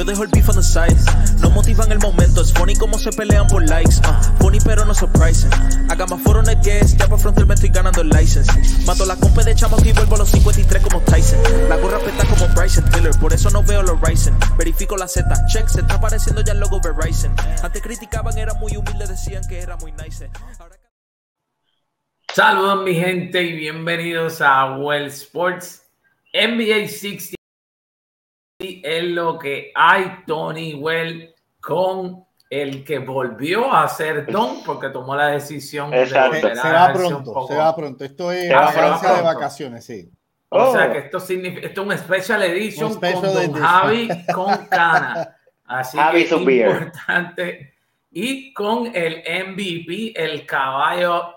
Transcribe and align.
Yo 0.00 0.06
dejo 0.06 0.22
el 0.22 0.30
beef 0.30 0.48
on 0.48 0.56
the 0.56 0.62
side. 0.62 0.96
No 1.42 1.50
motivan 1.50 1.92
el 1.92 1.98
momento. 1.98 2.40
Es 2.40 2.54
funny 2.54 2.74
como 2.74 2.98
se 2.98 3.12
pelean 3.12 3.46
por 3.48 3.62
likes. 3.68 3.96
Uh, 3.98 4.42
funny 4.42 4.58
pero 4.64 4.86
no 4.86 4.94
surprising. 4.94 5.50
Haga 5.90 6.06
más 6.06 6.22
foro 6.22 6.40
en 6.40 6.48
el 6.48 6.58
guest. 6.62 6.98
Ya 6.98 7.06
por 7.06 7.18
frontal 7.18 7.50
estoy 7.50 7.68
ganando 7.68 8.00
el 8.00 8.08
license. 8.08 8.50
Mato 8.86 9.04
la 9.04 9.14
compa 9.16 9.44
de 9.44 9.54
chamos 9.54 9.84
y 9.84 9.92
vuelvo 9.92 10.14
a 10.14 10.20
los 10.20 10.30
53 10.30 10.82
como 10.82 11.02
Tyson. 11.02 11.38
La 11.68 11.76
gorra 11.76 11.98
peta 11.98 12.24
como 12.24 12.48
Bryson 12.54 12.90
Tiller. 12.90 13.12
Por 13.20 13.34
eso 13.34 13.50
no 13.50 13.62
veo 13.62 13.82
los 13.82 14.00
Ryzen. 14.00 14.34
Verifico 14.56 14.96
la 14.96 15.06
Z. 15.06 15.28
Check. 15.48 15.68
Se 15.68 15.82
está 15.82 15.96
apareciendo 15.96 16.40
ya 16.40 16.54
el 16.54 16.60
logo 16.60 16.80
Verizon. 16.80 17.36
Antes 17.62 17.82
criticaban, 17.82 18.38
era 18.38 18.54
muy 18.54 18.74
humilde. 18.78 19.06
Decían 19.06 19.46
que 19.46 19.58
era 19.58 19.76
muy 19.76 19.92
nice. 19.92 20.30
Saludos 22.34 22.84
mi 22.84 22.94
gente 22.94 23.42
y 23.42 23.52
bienvenidos 23.52 24.40
a 24.40 24.78
Well 24.78 25.08
Sports 25.08 25.82
NBA 26.32 26.88
60 26.88 27.39
es 28.60 29.04
lo 29.04 29.38
que 29.38 29.72
hay 29.74 30.22
Tony 30.26 30.74
Well 30.74 31.34
con 31.60 32.24
el 32.48 32.84
que 32.84 32.98
volvió 32.98 33.72
a 33.72 33.88
ser 33.88 34.26
Don 34.26 34.62
porque 34.64 34.90
tomó 34.90 35.14
la 35.14 35.28
decisión 35.28 35.90
de 35.90 36.06
se 36.06 36.14
va 36.14 36.92
pronto, 36.92 37.46
se 37.46 37.56
va 37.56 37.74
pronto. 37.74 38.04
Esto 38.04 38.32
es 38.32 38.52
vacancia 38.52 39.14
de 39.14 39.22
vacaciones, 39.22 39.84
sí. 39.84 40.10
O 40.48 40.72
sea 40.72 40.88
oh. 40.88 40.92
que 40.92 40.98
esto 40.98 41.20
significa, 41.20 41.68
esto 41.68 41.82
es 41.82 41.86
un 41.86 41.98
special 41.98 42.42
edition 42.42 42.94
con 42.94 43.22
Don 43.22 43.52
Javi 43.52 44.08
con 44.34 44.66
Cana. 44.66 45.36
Así 45.64 45.96
que 46.10 46.22
es 46.22 46.32
importante. 46.32 47.74
Y 48.10 48.52
con 48.52 48.90
el 48.92 49.22
MVP, 49.46 50.12
el 50.16 50.44
caballo 50.44 51.36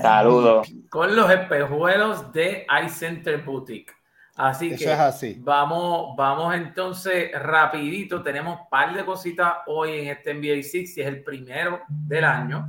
Saludos. 0.00 0.72
Con 0.92 1.16
los 1.16 1.30
espejuelos 1.30 2.34
de 2.34 2.66
iCenter 2.84 3.42
Boutique. 3.42 3.94
Así 4.36 4.76
que 4.76 4.84
es 4.84 4.90
así. 4.90 5.38
Vamos, 5.40 6.14
vamos 6.18 6.54
entonces 6.54 7.30
rapidito. 7.32 8.22
Tenemos 8.22 8.60
un 8.60 8.68
par 8.68 8.94
de 8.94 9.02
cositas 9.02 9.54
hoy 9.68 10.00
en 10.00 10.08
este 10.08 10.34
NBA 10.34 10.62
6 10.62 10.98
y 10.98 11.00
es 11.00 11.06
el 11.06 11.24
primero 11.24 11.80
del 11.88 12.24
año. 12.24 12.68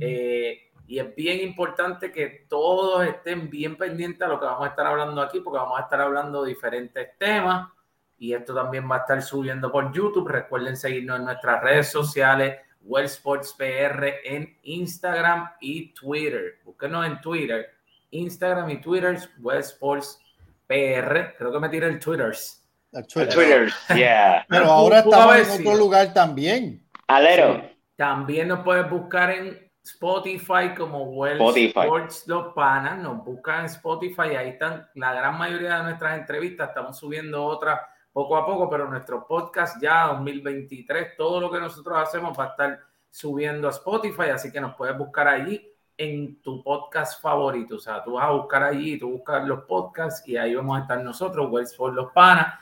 Eh, 0.00 0.70
y 0.86 0.98
es 0.98 1.14
bien 1.14 1.46
importante 1.46 2.10
que 2.10 2.46
todos 2.48 3.06
estén 3.06 3.50
bien 3.50 3.76
pendientes 3.76 4.22
a 4.22 4.28
lo 4.28 4.40
que 4.40 4.46
vamos 4.46 4.64
a 4.64 4.70
estar 4.70 4.86
hablando 4.86 5.20
aquí, 5.20 5.40
porque 5.40 5.58
vamos 5.58 5.78
a 5.78 5.82
estar 5.82 6.00
hablando 6.00 6.44
de 6.44 6.48
diferentes 6.48 7.18
temas. 7.18 7.70
Y 8.16 8.32
esto 8.32 8.54
también 8.54 8.90
va 8.90 8.96
a 8.96 9.00
estar 9.00 9.20
subiendo 9.20 9.70
por 9.70 9.92
YouTube. 9.92 10.26
Recuerden 10.26 10.74
seguirnos 10.74 11.18
en 11.18 11.26
nuestras 11.26 11.62
redes 11.62 11.92
sociales 11.92 12.60
Well 12.88 13.04
Sports 13.04 13.54
PR 13.56 14.14
en 14.24 14.56
Instagram 14.62 15.50
y 15.60 15.92
Twitter. 15.92 16.58
Búsquenos 16.64 17.06
en 17.06 17.20
Twitter, 17.20 17.66
Instagram 18.10 18.70
y 18.70 18.80
Twitter, 18.80 19.18
Well 19.40 19.60
Sports 19.60 20.18
PR. 20.66 21.34
Creo 21.36 21.52
que 21.52 21.60
me 21.60 21.68
tiré 21.68 21.86
el 21.86 21.98
Twitters. 22.00 22.64
El 22.92 23.06
Twitter. 23.06 23.70
yeah. 23.94 24.44
Pero 24.48 24.64
ahora 24.64 25.00
estamos 25.00 25.36
en 25.36 25.66
otro 25.66 25.76
lugar 25.76 26.14
también. 26.14 26.82
Alero. 27.06 27.62
También 27.96 28.48
nos 28.48 28.60
puedes 28.60 28.88
buscar 28.88 29.30
en 29.30 29.70
Spotify 29.82 30.74
como 30.76 31.04
Well 31.10 31.38
Sports 31.56 32.24
Los 32.26 32.54
Panas. 32.54 32.98
Nos 32.98 33.22
buscan 33.22 33.60
en 33.60 33.66
Spotify. 33.66 34.36
Ahí 34.36 34.50
están 34.50 34.88
la 34.94 35.12
gran 35.12 35.36
mayoría 35.36 35.78
de 35.78 35.82
nuestras 35.84 36.18
entrevistas. 36.18 36.68
Estamos 36.70 36.98
subiendo 36.98 37.44
otras 37.44 37.80
poco 38.12 38.36
a 38.36 38.46
poco, 38.46 38.68
pero 38.68 38.88
nuestro 38.88 39.26
podcast 39.26 39.80
ya 39.80 40.08
2023, 40.08 41.16
todo 41.16 41.40
lo 41.40 41.50
que 41.50 41.60
nosotros 41.60 41.98
hacemos 41.98 42.38
va 42.38 42.44
a 42.44 42.48
estar 42.48 42.80
subiendo 43.10 43.68
a 43.68 43.70
Spotify, 43.70 44.30
así 44.32 44.50
que 44.50 44.60
nos 44.60 44.74
puedes 44.74 44.96
buscar 44.96 45.28
allí 45.28 45.72
en 45.96 46.40
tu 46.40 46.62
podcast 46.62 47.20
favorito. 47.20 47.76
O 47.76 47.80
sea, 47.80 48.02
tú 48.02 48.12
vas 48.12 48.26
a 48.26 48.30
buscar 48.30 48.62
allí, 48.62 48.98
tú 48.98 49.10
buscas 49.10 49.46
los 49.46 49.64
podcasts 49.64 50.26
y 50.26 50.36
ahí 50.36 50.54
vamos 50.54 50.78
a 50.78 50.82
estar 50.82 51.02
nosotros, 51.02 51.48
Wells 51.50 51.76
for 51.76 51.92
los 51.92 52.12
Panas. 52.12 52.54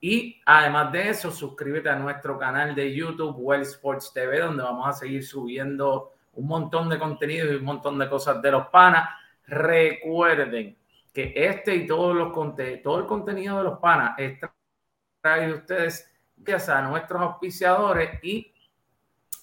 Y 0.00 0.40
además 0.46 0.92
de 0.92 1.10
eso, 1.10 1.30
suscríbete 1.30 1.90
a 1.90 1.96
nuestro 1.96 2.38
canal 2.38 2.74
de 2.74 2.94
YouTube, 2.94 3.36
Well 3.38 3.62
Sports 3.62 4.12
TV, 4.12 4.40
donde 4.40 4.62
vamos 4.62 4.88
a 4.88 4.92
seguir 4.92 5.24
subiendo 5.24 6.12
un 6.32 6.46
montón 6.46 6.88
de 6.88 6.98
contenido 6.98 7.52
y 7.52 7.56
un 7.56 7.64
montón 7.64 7.98
de 7.98 8.08
cosas 8.08 8.40
de 8.40 8.50
los 8.50 8.68
panas. 8.68 9.08
Recuerden 9.46 10.76
que 11.12 11.32
este 11.36 11.74
y 11.74 11.86
todos 11.86 12.14
los 12.14 12.32
todo 12.82 12.98
el 12.98 13.06
contenido 13.06 13.58
de 13.58 13.64
los 13.64 13.78
panas 13.78 14.14
está 14.18 14.52
trae 15.20 15.52
ustedes 15.52 16.08
gracias 16.36 16.70
a 16.70 16.82
nuestros 16.82 17.20
auspiciadores 17.20 18.20
y 18.22 18.54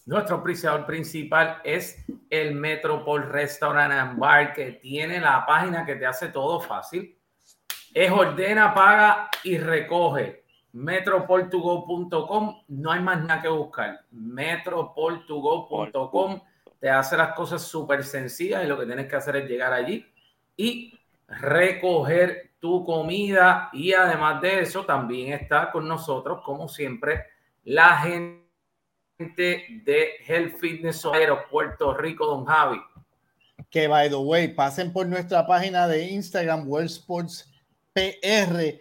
nuestro 0.05 0.37
auspiciador 0.37 0.85
principal 0.85 1.59
es 1.63 2.05
el 2.29 2.53
Metropol 2.55 3.29
Restaurant 3.29 3.91
and 3.91 4.17
Bar 4.17 4.53
que 4.53 4.71
tiene 4.73 5.19
la 5.19 5.45
página 5.45 5.85
que 5.85 5.95
te 5.95 6.05
hace 6.05 6.29
todo 6.29 6.61
fácil. 6.61 7.17
Es 7.93 8.11
ordena, 8.11 8.73
paga 8.73 9.29
y 9.43 9.57
recoge. 9.57 10.45
Metropol2go.com, 10.73 12.63
no 12.67 12.91
hay 12.91 13.01
más 13.01 13.23
nada 13.23 13.41
que 13.41 13.47
buscar. 13.49 14.01
Metropol2go.com 14.13 16.41
te 16.79 16.89
hace 16.89 17.17
las 17.17 17.33
cosas 17.33 17.63
súper 17.63 18.03
sencillas 18.03 18.63
y 18.63 18.67
lo 18.67 18.79
que 18.79 18.85
tienes 18.85 19.07
que 19.07 19.15
hacer 19.15 19.37
es 19.37 19.49
llegar 19.49 19.73
allí 19.73 20.05
y 20.55 20.93
recoger 21.27 22.46
tu 22.59 22.85
comida 22.85 23.69
y 23.73 23.93
además 23.93 24.41
de 24.41 24.61
eso 24.61 24.85
también 24.85 25.33
está 25.33 25.71
con 25.71 25.87
nosotros, 25.87 26.41
como 26.43 26.67
siempre, 26.67 27.25
la 27.63 27.97
gente 27.99 28.47
de 29.17 30.09
Health 30.25 30.57
Fitness 30.57 31.03
Puerto 31.49 31.93
Rico, 31.93 32.25
don 32.25 32.45
Javi. 32.45 32.79
Que 33.69 33.87
by 33.87 34.09
the 34.09 34.15
way, 34.15 34.47
pasen 34.49 34.93
por 34.93 35.07
nuestra 35.07 35.45
página 35.45 35.87
de 35.87 36.03
Instagram, 36.05 36.67
World 36.67 36.89
Sports 36.89 37.51
PR, 37.93 38.79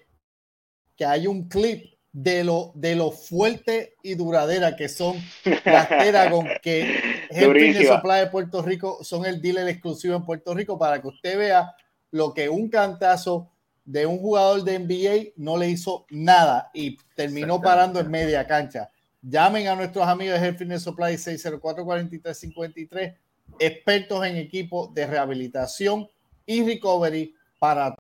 que 0.96 1.04
hay 1.04 1.26
un 1.26 1.48
clip 1.48 1.96
de 2.12 2.44
lo, 2.44 2.72
de 2.74 2.96
lo 2.96 3.10
fuerte 3.10 3.94
y 4.02 4.14
duradera 4.14 4.74
que 4.74 4.88
son 4.88 5.16
las 5.64 5.88
Teragon, 5.88 6.46
que 6.62 6.98
Health 7.30 7.52
Fitness 7.52 7.88
Supply 7.88 8.20
de 8.20 8.26
Puerto 8.28 8.62
Rico 8.62 9.04
son 9.04 9.26
el 9.26 9.42
dealer 9.42 9.68
exclusivo 9.68 10.16
en 10.16 10.24
Puerto 10.24 10.54
Rico 10.54 10.78
para 10.78 11.00
que 11.00 11.08
usted 11.08 11.36
vea 11.36 11.74
lo 12.10 12.32
que 12.32 12.48
un 12.48 12.70
cantazo 12.70 13.52
de 13.86 14.04
un 14.04 14.18
jugador 14.18 14.64
de 14.64 14.80
NBA 14.80 15.32
no 15.36 15.56
le 15.56 15.70
hizo 15.70 16.04
nada 16.10 16.70
y 16.74 16.98
terminó 17.14 17.60
parando 17.60 18.00
en 18.00 18.10
media 18.10 18.46
cancha. 18.46 18.90
Llamen 19.22 19.68
a 19.68 19.76
nuestros 19.76 20.06
amigos 20.06 20.38
de 20.38 20.46
Health 20.46 20.58
Fitness 20.58 20.82
Supply 20.82 21.14
604-4353, 21.14 23.16
expertos 23.58 24.26
en 24.26 24.36
equipo 24.36 24.90
de 24.92 25.06
rehabilitación 25.06 26.10
y 26.44 26.64
recovery 26.64 27.34
para 27.58 27.96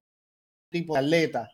tipo 0.70 0.94
de 0.94 1.00
atleta. 1.00 1.50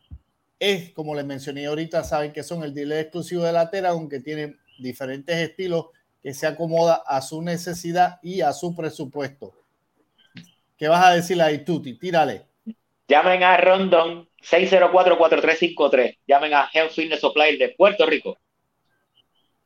Es 0.59 0.91
como 0.91 1.13
les 1.13 1.25
mencioné 1.25 1.67
ahorita, 1.67 2.03
saben 2.03 2.33
que 2.33 2.43
son 2.43 2.63
el 2.63 2.73
dealer 2.73 2.99
exclusivo 2.99 3.43
de 3.43 3.53
la 3.53 3.69
Tera, 3.69 3.89
aunque 3.89 4.19
tienen 4.19 4.57
diferentes 4.79 5.37
estilos 5.37 5.87
que 6.23 6.33
se 6.33 6.47
acomoda 6.47 7.03
a 7.05 7.21
su 7.21 7.41
necesidad 7.41 8.19
y 8.23 8.41
a 8.41 8.51
su 8.51 8.75
presupuesto. 8.75 9.53
¿Qué 10.77 10.87
vas 10.87 11.05
a 11.05 11.13
decir 11.13 11.39
ahí, 11.41 11.63
Tuti? 11.63 11.99
Tírale. 11.99 12.52
Llamen 13.13 13.43
a 13.43 13.57
Rondon 13.57 14.27
604-4353. 14.41 16.17
Llamen 16.25 16.51
a 16.55 16.67
Health 16.73 16.93
Fitness 16.93 17.19
Supply 17.19 17.57
de 17.57 17.75
Puerto 17.77 18.07
Rico. 18.07 18.39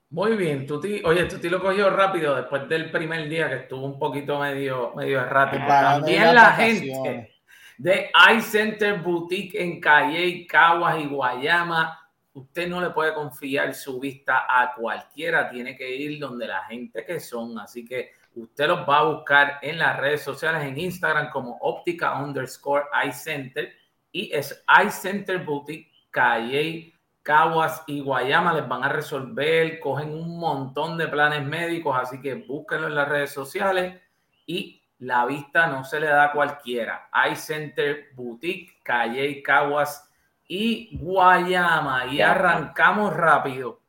Muy 0.10 0.36
bien, 0.36 0.68
Tuti. 0.68 1.02
Oye, 1.06 1.24
Tuti 1.28 1.48
lo 1.48 1.62
cogió 1.62 1.90
rápido 1.90 2.36
después 2.36 2.68
del 2.68 2.92
primer 2.92 3.30
día 3.30 3.48
que 3.48 3.56
estuvo 3.56 3.86
un 3.86 3.98
poquito 3.98 4.38
medio, 4.38 4.92
medio 4.98 5.22
errático. 5.22 5.66
También 5.66 6.36
la 6.36 6.52
gente 6.56 7.38
de 7.78 8.12
iCenter 8.36 9.00
Boutique 9.00 9.64
en 9.64 9.80
Calle, 9.80 10.46
Caguas 10.46 11.00
y 11.00 11.06
Guayama. 11.06 11.98
Usted 12.34 12.68
no 12.68 12.82
le 12.82 12.90
puede 12.90 13.14
confiar 13.14 13.74
su 13.74 13.98
vista 13.98 14.46
a 14.50 14.74
cualquiera, 14.76 15.50
tiene 15.50 15.74
que 15.78 15.90
ir 15.90 16.20
donde 16.20 16.48
la 16.48 16.66
gente 16.66 17.06
que 17.06 17.22
son. 17.22 17.58
Así 17.60 17.86
que 17.86 18.12
Usted 18.38 18.68
los 18.68 18.88
va 18.88 19.00
a 19.00 19.04
buscar 19.06 19.58
en 19.64 19.80
las 19.80 19.98
redes 19.98 20.22
sociales, 20.22 20.62
en 20.62 20.78
Instagram 20.78 21.32
como 21.32 21.58
óptica 21.60 22.22
underscore 22.22 22.86
iCenter 23.08 23.74
y 24.12 24.32
es 24.32 24.64
iCenter 24.86 25.44
Boutique, 25.44 25.92
Calle, 26.12 26.94
Caguas 27.24 27.84
y 27.88 28.00
Guayama. 28.00 28.54
Les 28.54 28.68
van 28.68 28.84
a 28.84 28.90
resolver, 28.90 29.80
cogen 29.80 30.14
un 30.14 30.38
montón 30.40 31.00
de 31.00 31.08
planes 31.08 31.44
médicos, 31.44 31.98
así 32.00 32.22
que 32.22 32.36
búsquenlo 32.36 32.88
en 32.88 32.96
las 32.96 33.10
redes 33.10 33.32
sociales 33.32 34.00
y 34.46 34.84
la 35.00 35.26
vista 35.26 35.66
no 35.66 35.84
se 35.84 36.00
le 36.00 36.06
da 36.06 36.26
a 36.26 36.32
cualquiera. 36.32 37.10
iCenter 37.32 38.10
Boutique, 38.14 38.78
Calle, 38.84 39.42
Caguas 39.42 40.12
y 40.48 40.96
Guayama. 40.96 42.06
Y 42.06 42.22
arrancamos 42.22 43.16
rápido 43.16 43.82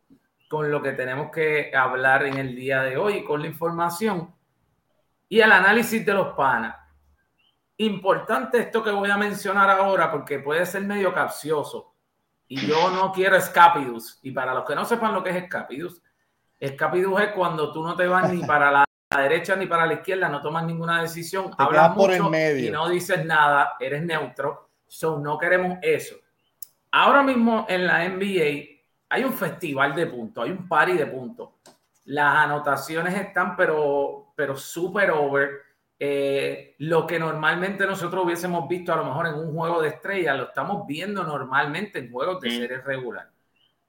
con 0.49 0.71
lo 0.71 0.81
que 0.81 0.93
tenemos 0.93 1.31
que 1.31 1.71
hablar 1.77 2.25
en 2.25 2.39
el 2.39 2.56
día 2.56 2.83
de 2.83 2.97
hoy, 2.97 3.25
con 3.25 3.43
la 3.43 3.49
información 3.49 4.38
y 5.29 5.41
el 5.41 5.53
análisis 5.53 6.05
de 6.05 6.15
los 6.15 6.35
panas. 6.35 6.77
Importante 7.77 8.59
esto 8.59 8.83
que 8.83 8.91
voy 8.91 9.11
a 9.11 9.17
mencionar 9.17 9.71
ahora 9.71 10.11
porque 10.11 10.41
puede 10.41 10.67
ser 10.67 10.83
medio 10.83 11.13
capcioso 11.15 11.95
y 12.49 12.67
yo 12.67 12.91
no 12.91 13.13
quiero 13.13 13.37
escapidus. 13.37 14.19
Y 14.23 14.33
para 14.33 14.55
los 14.55 14.65
que 14.65 14.75
no 14.75 14.85
sepan 14.85 15.15
lo 15.15 15.23
que 15.23 15.31
es 15.31 15.37
escapidus, 15.37 16.03
escapidus 16.59 17.21
es 17.21 17.29
cuando 17.29 17.73
tú 17.73 17.83
no 17.83 17.95
te 17.95 18.07
vas 18.07 18.33
ni 18.33 18.43
para 18.45 18.71
la 18.71 18.85
derecha 19.17 19.55
ni 19.55 19.67
para 19.67 19.87
la 19.87 19.95
izquierda, 19.95 20.29
no 20.29 20.43
tomas 20.43 20.65
ninguna 20.65 21.01
decisión, 21.01 21.51
hablas 21.57 21.95
mucho 21.95 22.31
y 22.35 22.71
no 22.71 22.89
dices 22.89 23.25
nada, 23.25 23.75
eres 23.79 24.03
neutro. 24.03 24.71
So, 24.87 25.19
no 25.19 25.39
queremos 25.39 25.79
eso. 25.83 26.17
ahora 26.91 27.23
mismo 27.23 27.67
en 27.69 27.87
la 27.87 28.09
NBA 28.09 28.79
hay 29.11 29.25
un 29.25 29.33
festival 29.33 29.95
de 29.95 30.07
puntos, 30.07 30.45
hay 30.45 30.51
un 30.51 30.67
party 30.67 30.93
de 30.93 31.07
puntos. 31.07 31.51
Las 32.05 32.37
anotaciones 32.37 33.15
están, 33.15 33.55
pero, 33.57 34.28
pero 34.38 34.56
súper 34.56 35.11
over. 35.11 35.50
Eh, 35.99 36.76
lo 36.79 37.05
que 37.08 37.19
normalmente 37.19 37.85
nosotros 37.85 38.25
hubiésemos 38.25 38.69
visto 38.69 38.93
a 38.93 38.96
lo 38.96 39.05
mejor 39.05 39.26
en 39.26 39.35
un 39.35 39.52
juego 39.52 39.82
de 39.82 39.88
estrellas, 39.88 40.37
lo 40.37 40.44
estamos 40.44 40.87
viendo 40.87 41.25
normalmente 41.25 41.99
en 41.99 42.12
juegos 42.12 42.40
de 42.40 42.50
serie 42.52 42.81
regular. 42.82 43.29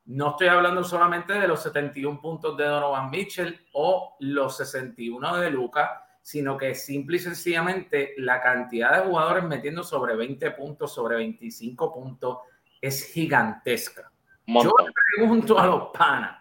No 0.05 0.31
estoy 0.31 0.47
hablando 0.47 0.83
solamente 0.83 1.33
de 1.33 1.47
los 1.47 1.61
71 1.61 2.19
puntos 2.19 2.57
de 2.57 2.63
Donovan 2.63 3.11
Mitchell 3.11 3.63
o 3.73 4.15
los 4.21 4.57
61 4.57 5.37
de 5.37 5.51
Luca, 5.51 6.03
sino 6.19 6.57
que 6.57 6.73
simple 6.73 7.17
y 7.17 7.19
sencillamente 7.19 8.15
la 8.17 8.41
cantidad 8.41 8.97
de 8.97 9.07
jugadores 9.07 9.43
metiendo 9.43 9.83
sobre 9.83 10.15
20 10.15 10.49
puntos, 10.51 10.91
sobre 10.91 11.17
25 11.17 11.93
puntos, 11.93 12.39
es 12.81 13.03
gigantesca. 13.13 14.11
Yo 14.47 14.73
le 14.83 14.91
pregunto 15.15 15.59
a 15.59 15.67
los 15.67 15.89
panas, 15.95 16.38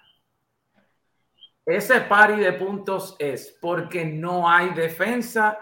ese 1.68 2.00
pari 2.00 2.40
de 2.40 2.54
puntos 2.54 3.14
es 3.18 3.56
porque 3.60 4.04
no 4.04 4.48
hay 4.48 4.70
defensa 4.70 5.58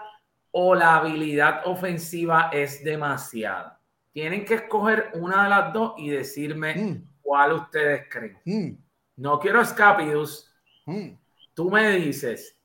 o 0.51 0.73
la 0.73 0.95
habilidad 0.95 1.67
ofensiva 1.67 2.49
es 2.53 2.81
demasiada. 2.81 3.79
Tienen 4.13 4.45
que 4.45 4.55
escoger 4.55 5.11
una 5.15 5.43
de 5.43 5.49
las 5.49 5.73
dos 5.73 5.93
y 5.97 6.09
decirme 6.09 6.75
mm. 6.75 7.07
cuál 7.21 7.53
ustedes 7.53 8.05
creen. 8.09 8.39
Mm. 8.45 8.77
No 9.17 9.37
quiero 9.37 9.61
escapius. 9.61 10.49
Mm. 10.85 11.09
Tú 11.53 11.69
me 11.69 11.91
dices, 11.91 12.57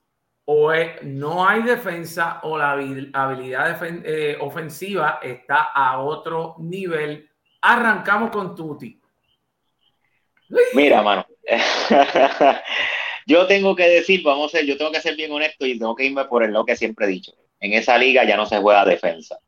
o 0.44 0.72
no 1.02 1.46
hay 1.46 1.62
defensa 1.62 2.40
o 2.44 2.56
la 2.56 2.72
habilidad 2.72 3.78
eh, 4.04 4.36
ofensiva 4.40 5.18
está 5.20 5.72
a 5.74 5.98
otro 5.98 6.54
nivel. 6.58 7.28
Arrancamos 7.60 8.30
con 8.30 8.54
Tuti. 8.54 9.00
Mira, 10.74 11.02
mano. 11.02 11.26
yo 13.26 13.46
tengo 13.46 13.76
que 13.76 13.88
decir, 13.88 14.22
vamos 14.22 14.54
a 14.54 14.58
ser, 14.58 14.66
yo 14.66 14.76
tengo 14.76 14.92
que 14.92 15.00
ser 15.00 15.16
bien 15.16 15.32
honesto 15.32 15.66
y 15.66 15.78
tengo 15.78 15.94
que 15.94 16.04
irme 16.06 16.24
por 16.26 16.42
el 16.42 16.52
lo 16.52 16.64
que 16.64 16.76
siempre 16.76 17.06
he 17.06 17.08
dicho. 17.08 17.32
En 17.60 17.72
esa 17.72 17.96
liga 17.98 18.24
ya 18.24 18.36
no 18.36 18.46
se 18.46 18.58
juega 18.58 18.84
defensa. 18.84 19.38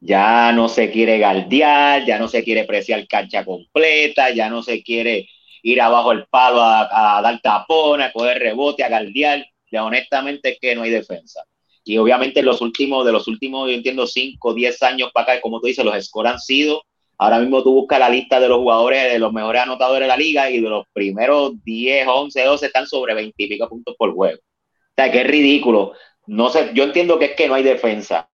Ya 0.00 0.52
no 0.52 0.68
se 0.68 0.90
quiere 0.90 1.18
galdear, 1.18 2.04
ya 2.04 2.18
no 2.18 2.28
se 2.28 2.44
quiere 2.44 2.64
preciar 2.64 3.06
cancha 3.08 3.44
completa, 3.44 4.30
ya 4.30 4.48
no 4.48 4.62
se 4.62 4.82
quiere 4.82 5.28
ir 5.62 5.80
abajo 5.80 6.12
el 6.12 6.26
palo 6.26 6.62
a, 6.62 7.20
dar 7.22 7.40
tapón, 7.40 8.00
a 8.02 8.12
coger 8.12 8.38
rebote, 8.38 8.84
a 8.84 8.88
galdear. 8.88 9.44
Ya 9.70 9.84
honestamente 9.84 10.50
es 10.50 10.58
que 10.60 10.74
no 10.74 10.82
hay 10.82 10.90
defensa. 10.90 11.44
Y 11.84 11.98
obviamente 11.98 12.42
los 12.42 12.60
últimos, 12.60 13.04
de 13.06 13.12
los 13.12 13.26
últimos, 13.28 13.68
yo 13.68 13.74
entiendo, 13.74 14.06
5, 14.06 14.54
10 14.54 14.82
años 14.82 15.10
para 15.12 15.32
acá, 15.32 15.40
como 15.40 15.60
tú 15.60 15.66
dices, 15.66 15.84
los 15.84 16.04
scores 16.04 16.32
han 16.32 16.40
sido 16.40 16.82
Ahora 17.18 17.40
mismo 17.40 17.62
tú 17.64 17.72
buscas 17.72 17.98
la 17.98 18.08
lista 18.08 18.38
de 18.38 18.48
los 18.48 18.58
jugadores, 18.58 19.12
de 19.12 19.18
los 19.18 19.32
mejores 19.32 19.62
anotadores 19.62 20.02
de 20.02 20.08
la 20.08 20.16
liga 20.16 20.50
y 20.50 20.60
de 20.60 20.68
los 20.68 20.86
primeros 20.92 21.52
10, 21.64 22.06
11, 22.06 22.44
12 22.44 22.66
están 22.66 22.86
sobre 22.86 23.14
20 23.14 23.34
y 23.36 23.48
pico 23.48 23.68
puntos 23.68 23.96
por 23.98 24.14
juego. 24.14 24.38
O 24.38 24.92
sea, 24.96 25.10
que 25.10 25.20
es 25.22 25.26
ridículo. 25.26 25.92
No 26.26 26.48
sé, 26.48 26.70
yo 26.74 26.84
entiendo 26.84 27.18
que 27.18 27.26
es 27.26 27.34
que 27.34 27.48
no 27.48 27.54
hay 27.54 27.64
defensa. 27.64 28.30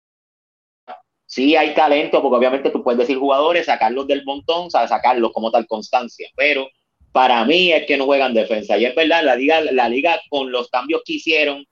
Sí 1.26 1.56
hay 1.56 1.74
talento, 1.74 2.20
porque 2.20 2.36
obviamente 2.36 2.70
tú 2.70 2.82
puedes 2.82 2.98
decir 2.98 3.16
jugadores, 3.16 3.66
sacarlos 3.66 4.06
del 4.06 4.24
montón, 4.24 4.70
sacarlos 4.70 5.32
como 5.32 5.50
tal 5.50 5.66
constancia, 5.66 6.28
pero 6.36 6.68
para 7.14 7.44
mí 7.44 7.72
es 7.72 7.86
que 7.86 7.96
no 7.96 8.04
juegan 8.04 8.34
defensa. 8.34 8.76
Y 8.76 8.84
es 8.84 8.94
verdad, 8.94 9.24
la 9.24 9.36
liga, 9.36 9.60
la 9.60 9.88
liga 9.88 10.20
con 10.28 10.52
los 10.52 10.68
cambios 10.68 11.02
que 11.04 11.14
hicieron, 11.14 11.64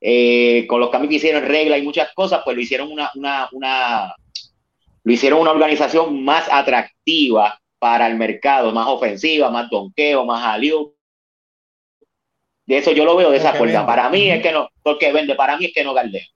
eh, 0.00 0.66
con 0.66 0.80
los 0.80 0.90
cambios 0.90 1.10
que 1.10 1.16
hicieron, 1.16 1.44
reglas 1.44 1.78
y 1.78 1.82
muchas 1.82 2.12
cosas, 2.14 2.40
pues 2.44 2.56
lo 2.56 2.62
hicieron 2.62 2.90
una, 2.90 3.10
una, 3.14 3.48
una, 3.52 4.14
lo 5.06 5.12
hicieron 5.12 5.38
una 5.38 5.52
organización 5.52 6.24
más 6.24 6.48
atractiva 6.50 7.60
para 7.78 8.08
el 8.08 8.16
mercado, 8.16 8.72
más 8.72 8.88
ofensiva, 8.88 9.52
más 9.52 9.70
donqueo, 9.70 10.24
más 10.24 10.44
aliu. 10.44 10.96
De 12.66 12.78
eso 12.78 12.90
yo 12.90 13.04
lo 13.04 13.14
veo 13.14 13.30
de 13.30 13.36
esa 13.36 13.52
forma. 13.52 13.86
Para 13.86 14.08
mí 14.08 14.28
es 14.28 14.42
que 14.42 14.50
no, 14.50 14.68
porque 14.82 15.12
vende, 15.12 15.36
para 15.36 15.56
mí 15.56 15.66
es 15.66 15.72
que 15.72 15.84
no 15.84 15.94
galdea. 15.94 16.26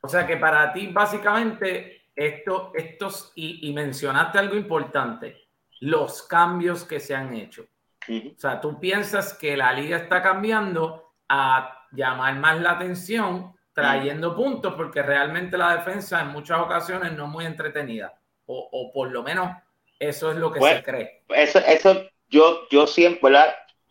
O 0.00 0.08
sea 0.08 0.26
que 0.26 0.38
para 0.38 0.72
ti, 0.72 0.86
básicamente, 0.86 2.06
esto, 2.16 2.72
estos, 2.74 3.30
y, 3.34 3.70
mencionaste 3.74 4.38
algo 4.38 4.56
importante, 4.56 5.36
los 5.80 6.22
cambios 6.22 6.84
que 6.84 7.00
se 7.00 7.14
han 7.14 7.34
hecho. 7.34 7.66
O 8.08 8.38
sea, 8.38 8.58
tú 8.58 8.80
piensas 8.80 9.34
que 9.34 9.54
la 9.54 9.74
liga 9.74 9.98
está 9.98 10.22
cambiando 10.22 11.12
a 11.28 11.86
llamar 11.92 12.36
más 12.36 12.58
la 12.58 12.70
atención 12.70 13.52
trayendo 13.80 14.34
puntos 14.34 14.74
porque 14.74 15.02
realmente 15.02 15.56
la 15.56 15.76
defensa 15.76 16.20
en 16.20 16.28
muchas 16.28 16.60
ocasiones 16.60 17.12
no 17.12 17.24
es 17.24 17.30
muy 17.30 17.46
entretenida 17.46 18.12
o, 18.46 18.90
por 18.92 19.10
lo 19.10 19.22
menos 19.22 19.50
eso 19.98 20.30
es 20.30 20.38
lo 20.38 20.50
que 20.50 20.60
se 20.60 20.82
cree. 20.82 21.22
Eso, 21.28 21.58
eso 21.58 22.08
yo, 22.28 22.66
yo 22.70 22.86
siempre, 22.86 23.34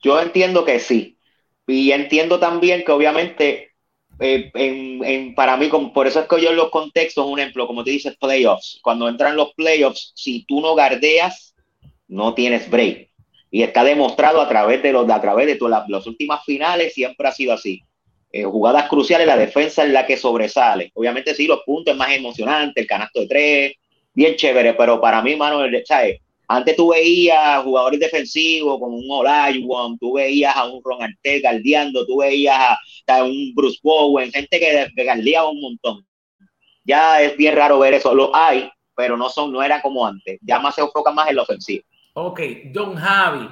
Yo 0.02 0.20
entiendo 0.20 0.66
que 0.66 0.80
sí 0.80 1.18
y 1.68 1.92
entiendo 1.92 2.40
también 2.40 2.84
que 2.84 2.92
obviamente 2.92 3.72
eh, 4.20 4.52
en, 4.56 5.36
para 5.36 5.58
mí, 5.58 5.70
por 5.94 6.08
eso 6.08 6.22
es 6.22 6.28
que 6.28 6.42
yo 6.42 6.50
en 6.50 6.56
los 6.56 6.70
contextos, 6.70 7.26
un 7.26 7.40
ejemplo, 7.40 7.68
como 7.68 7.84
te 7.84 7.92
dices, 7.92 8.18
playoffs, 8.18 8.80
cuando 8.82 9.08
entran 9.08 9.36
los 9.36 9.54
playoffs, 9.54 10.12
si 10.16 10.44
tú 10.46 10.60
no 10.60 10.76
gardeas, 10.76 11.56
no 12.08 12.34
tienes 12.34 12.70
break. 12.70 13.10
Y 13.52 13.64
está 13.64 13.84
demostrado 13.84 14.42
a 14.42 14.50
través 14.50 14.82
de 14.82 14.92
los 14.92 15.10
a 15.10 15.22
través 15.22 15.48
de 15.48 15.56
todas 15.56 15.88
las 15.88 16.08
últimas 16.08 16.44
finales, 16.44 16.94
siempre 16.94 17.28
ha 17.28 17.32
sido 17.32 17.54
así. 17.54 17.84
Eh, 18.32 18.44
jugadas 18.44 18.90
cruciales, 18.90 19.26
la 19.26 19.38
defensa 19.38 19.86
es 19.86 19.92
la 19.92 20.06
que 20.06 20.18
sobresale. 20.18 20.92
Obviamente 20.94 21.34
sí, 21.34 21.48
los 21.48 21.62
puntos 21.66 21.96
más 21.96 22.12
emocionante, 22.12 22.82
el 22.82 22.88
canasto 22.88 23.22
de 23.22 23.28
tres, 23.28 23.74
bien 24.14 24.36
chévere, 24.36 24.74
pero 24.74 25.00
para 25.00 25.22
mí, 25.22 25.36
mano, 25.36 25.62
¿sabes? 25.86 26.20
Antes 26.50 26.76
tú 26.76 26.90
veías 26.90 27.64
jugadores 27.64 28.00
defensivos 28.00 28.80
como 28.80 28.98
un 28.98 29.06
Olajuwon, 29.10 29.98
tú 29.98 30.14
veías 30.14 30.56
a 30.56 30.66
un 30.66 30.82
Ron 30.84 31.04
Artel 31.04 31.42
galdeando, 31.42 32.06
tú 32.06 32.18
veías 32.18 32.58
a, 33.08 33.24
un 33.24 33.54
Bruce 33.54 33.80
Bowen, 33.84 34.32
gente 34.32 34.60
que, 34.60 34.88
que 34.96 35.40
un 35.42 35.62
montón. 35.62 36.06
Ya 36.86 37.22
es 37.22 37.36
bien 37.36 37.56
raro 37.56 37.80
ver 37.80 37.96
eso, 37.96 38.16
lo 38.16 38.34
hay, 38.34 38.70
pero 38.96 39.18
no 39.18 39.30
son, 39.30 39.52
no 39.52 39.62
era 39.62 39.82
como 39.82 40.06
antes. 40.06 40.40
Ya 40.42 40.60
más 40.60 40.76
se 40.76 40.82
enfoca 40.82 41.12
más 41.12 41.30
en 41.30 41.36
la 41.36 41.42
ofensiva. 41.44 41.84
Ok, 42.14 42.40
Don 42.72 42.96
Javi, 42.96 43.50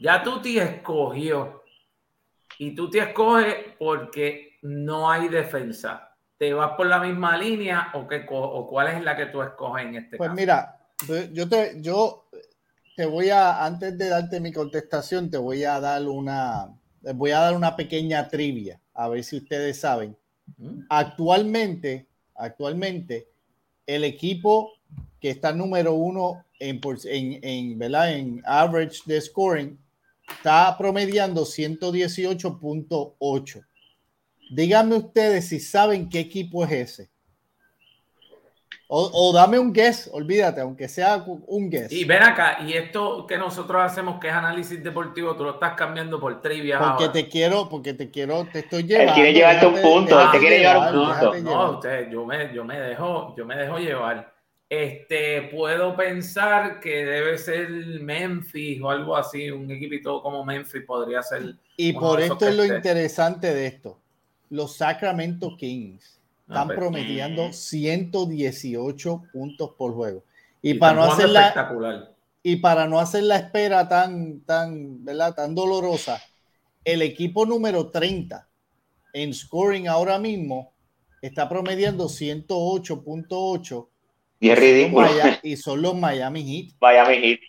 ya 0.00 0.22
tú 0.22 0.42
te 0.42 0.58
escogió 0.58 1.63
y 2.58 2.74
tú 2.74 2.90
te 2.90 2.98
escoges 2.98 3.54
porque 3.78 4.58
no 4.62 5.10
hay 5.10 5.28
defensa. 5.28 6.10
¿Te 6.36 6.52
vas 6.52 6.72
por 6.76 6.86
la 6.86 7.00
misma 7.00 7.36
línea 7.36 7.90
o, 7.94 8.08
qué, 8.08 8.26
o 8.28 8.66
cuál 8.68 8.88
es 8.88 9.02
la 9.02 9.16
que 9.16 9.26
tú 9.26 9.42
escoges 9.42 9.86
en 9.86 9.94
este 9.96 10.16
pues 10.16 10.32
mira, 10.32 10.78
yo 11.32 11.48
te, 11.48 11.80
yo 11.80 12.28
te 12.96 13.06
voy 13.06 13.30
a, 13.30 13.64
antes 13.64 13.96
de 13.96 14.08
darte 14.08 14.40
mi 14.40 14.52
contestación, 14.52 15.30
te 15.30 15.38
voy 15.38 15.64
a 15.64 15.80
dar 15.80 16.06
una, 16.06 16.68
voy 17.14 17.30
a 17.30 17.40
dar 17.40 17.56
una 17.56 17.76
pequeña 17.76 18.28
trivia, 18.28 18.80
a 18.94 19.08
ver 19.08 19.24
si 19.24 19.36
ustedes 19.36 19.80
saben. 19.80 20.16
Actualmente, 20.88 22.06
actualmente, 22.34 23.28
el 23.86 24.04
equipo 24.04 24.72
que 25.20 25.30
está 25.30 25.52
número 25.52 25.94
uno 25.94 26.44
en, 26.58 26.80
en, 27.04 27.38
en, 27.42 27.78
¿verdad? 27.78 28.12
en 28.12 28.42
average 28.44 29.00
de 29.06 29.20
scoring 29.20 29.78
está 30.28 30.76
promediando 30.78 31.42
118.8. 31.42 33.66
Díganme 34.50 34.96
ustedes 34.96 35.48
si 35.48 35.60
saben 35.60 36.08
qué 36.08 36.20
equipo 36.20 36.64
es 36.64 36.72
ese. 36.72 37.10
O, 38.86 39.32
dame 39.32 39.58
un 39.58 39.72
guess, 39.72 40.10
olvídate, 40.12 40.60
aunque 40.60 40.88
sea 40.88 41.24
un 41.26 41.70
guess. 41.70 41.90
Y 41.90 42.04
ven 42.04 42.22
acá, 42.22 42.58
y 42.64 42.74
esto 42.74 43.26
que 43.26 43.38
nosotros 43.38 43.82
hacemos, 43.82 44.20
que 44.20 44.28
es 44.28 44.34
análisis 44.34 44.84
deportivo, 44.84 45.34
tú 45.34 45.44
lo 45.44 45.54
estás 45.54 45.72
cambiando 45.74 46.20
por 46.20 46.40
trivia. 46.40 46.78
Porque 46.78 47.08
te 47.08 47.28
quiero, 47.28 47.68
porque 47.68 47.94
te 47.94 48.10
quiero, 48.10 48.44
te 48.44 48.60
estoy 48.60 48.84
llevando. 48.84 49.10
Él 49.10 49.14
quiere 49.14 49.32
llevarte 49.32 49.66
un 49.66 49.80
punto, 49.80 50.20
él 50.20 50.30
te 50.30 50.38
quiere 50.38 50.58
llevar 50.58 50.96
un 50.96 51.06
punto. 51.06 51.34
No, 51.40 51.70
usted, 51.72 52.10
yo 52.10 52.26
me, 52.26 52.54
yo 52.54 52.64
me 52.64 52.78
dejo, 52.78 53.34
yo 53.36 53.46
me 53.46 53.56
dejo 53.56 53.78
llevar. 53.78 54.33
Este, 54.74 55.42
puedo 55.52 55.94
pensar 55.94 56.80
que 56.80 57.04
debe 57.04 57.38
ser 57.38 57.70
Memphis 58.00 58.82
o 58.82 58.90
algo 58.90 59.16
así, 59.16 59.48
un 59.48 59.70
equipito 59.70 60.20
como 60.20 60.44
Memphis 60.44 60.82
podría 60.84 61.22
ser. 61.22 61.54
Y 61.76 61.92
por 61.92 62.20
esto 62.20 62.48
es 62.48 62.56
lo 62.56 62.64
interesante 62.64 63.54
de 63.54 63.68
esto. 63.68 64.00
Los 64.50 64.76
Sacramento 64.76 65.56
Kings 65.56 66.20
están 66.48 66.66
pues, 66.66 66.78
prometiendo 66.78 67.52
118 67.52 69.16
mm. 69.16 69.30
puntos 69.30 69.70
por 69.78 69.94
juego. 69.94 70.24
Y, 70.60 70.74
para 70.74 70.94
no 70.94 71.04
hacer 71.04 71.28
la 71.28 72.10
y 72.42 72.56
para 72.56 72.88
no 72.88 72.98
hacer 72.98 73.22
la 73.22 73.36
espera 73.36 73.88
tan 73.88 74.40
tan, 74.40 75.04
¿verdad? 75.04 75.36
tan 75.36 75.54
dolorosa, 75.54 76.20
el 76.84 77.02
equipo 77.02 77.46
número 77.46 77.90
30 77.90 78.48
en 79.12 79.32
scoring 79.32 79.86
ahora 79.86 80.18
mismo 80.18 80.72
está 81.22 81.48
promediando 81.48 82.06
108.8 82.06 83.88
y 84.44 84.50
es 84.50 84.58
ridículo. 84.58 85.08
y 85.42 85.56
son 85.56 85.80
los 85.80 85.96
Miami 85.96 86.42
Heat. 86.42 86.76
Miami 86.78 87.16
Heat. 87.16 87.40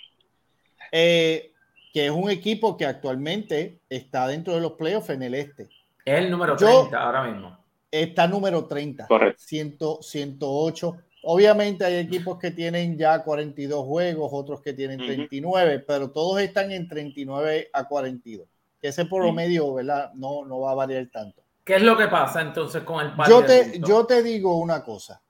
Eh, 0.94 1.52
que 1.94 2.06
es 2.06 2.12
un 2.12 2.30
equipo 2.30 2.78
que 2.78 2.86
actualmente 2.86 3.82
está 3.90 4.28
dentro 4.28 4.56
de 4.56 4.62
los 4.62 4.74
playoffs 4.74 5.10
en 5.10 5.24
el 5.24 5.36
este. 5.36 5.64
Es 6.06 6.20
el 6.20 6.32
número 6.32 6.56
30 6.56 6.98
ahora 6.98 7.24
mismo. 7.24 7.58
Está 7.92 8.28
número 8.28 8.66
30. 8.66 9.08
Correcto. 9.08 10.00
108. 10.02 10.98
Obviamente 11.24 11.84
hay 11.84 11.96
equipos 11.96 12.40
que 12.40 12.52
tienen 12.52 12.98
ya 12.98 13.24
42 13.24 13.86
juegos, 13.86 14.30
otros 14.32 14.62
que 14.62 14.72
tienen 14.72 15.00
39, 15.00 15.80
pero 15.80 16.12
todos 16.12 16.40
están 16.40 16.72
en 16.72 16.88
39 16.88 17.72
a 17.74 17.88
42. 17.88 18.48
Que 18.80 18.88
ese 18.90 19.04
por 19.06 19.26
lo 19.26 19.34
medio, 19.34 19.74
¿verdad? 19.74 20.14
No, 20.14 20.46
no 20.46 20.62
va 20.62 20.72
a 20.72 20.76
variar 20.76 21.08
tanto. 21.12 21.42
¿Qué 21.66 21.76
es 21.76 21.82
lo 21.82 21.98
que 21.98 22.08
pasa 22.08 22.42
entonces 22.42 22.84
con 22.84 23.06
el 23.06 23.12
yo 23.28 23.44
te, 23.44 23.82
yo 23.86 24.06
te 24.06 24.24
digo 24.24 24.56
una 24.58 24.84
cosa. 24.84 25.22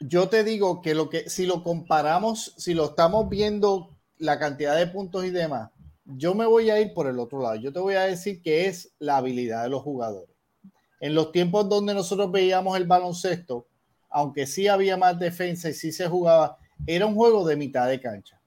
Yo 0.00 0.28
te 0.28 0.44
digo 0.44 0.82
que 0.82 0.94
lo 0.94 1.08
que 1.08 1.28
si 1.30 1.46
lo 1.46 1.62
comparamos, 1.62 2.54
si 2.56 2.74
lo 2.74 2.86
estamos 2.86 3.28
viendo 3.28 3.96
la 4.18 4.38
cantidad 4.38 4.76
de 4.76 4.86
puntos 4.86 5.24
y 5.24 5.30
demás, 5.30 5.70
yo 6.04 6.34
me 6.34 6.46
voy 6.46 6.70
a 6.70 6.80
ir 6.80 6.92
por 6.92 7.06
el 7.06 7.18
otro 7.18 7.40
lado. 7.40 7.56
Yo 7.56 7.72
te 7.72 7.80
voy 7.80 7.94
a 7.94 8.02
decir 8.02 8.42
que 8.42 8.66
es 8.66 8.94
la 8.98 9.16
habilidad 9.16 9.62
de 9.62 9.70
los 9.70 9.82
jugadores. 9.82 10.34
En 11.00 11.14
los 11.14 11.32
tiempos 11.32 11.68
donde 11.68 11.94
nosotros 11.94 12.30
veíamos 12.30 12.76
el 12.76 12.86
baloncesto, 12.86 13.66
aunque 14.10 14.46
sí 14.46 14.68
había 14.68 14.96
más 14.96 15.18
defensa 15.18 15.68
y 15.68 15.74
sí 15.74 15.92
se 15.92 16.06
jugaba, 16.08 16.58
era 16.86 17.06
un 17.06 17.14
juego 17.14 17.46
de 17.46 17.56
mitad 17.56 17.88
de 17.88 18.00
cancha. 18.00 18.40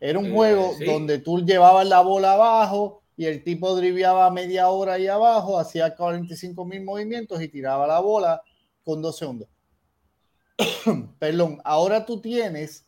Era 0.00 0.18
un 0.18 0.26
eh, 0.26 0.32
juego 0.32 0.72
donde 0.84 1.18
tú 1.18 1.44
llevabas 1.44 1.86
la 1.86 2.00
bola 2.00 2.32
abajo 2.32 3.02
y 3.16 3.26
el 3.26 3.42
tipo 3.42 3.74
driviaba 3.74 4.30
media 4.30 4.68
hora 4.68 4.94
ahí 4.94 5.08
abajo, 5.08 5.58
hacía 5.58 5.94
45 5.94 6.64
mil 6.64 6.84
movimientos 6.84 7.42
y 7.42 7.48
tiraba 7.48 7.86
la 7.86 7.98
bola 8.00 8.40
con 8.84 9.02
dos 9.02 9.18
segundos. 9.18 9.48
Perdón, 11.18 11.60
ahora 11.64 12.04
tú 12.04 12.20
tienes 12.20 12.86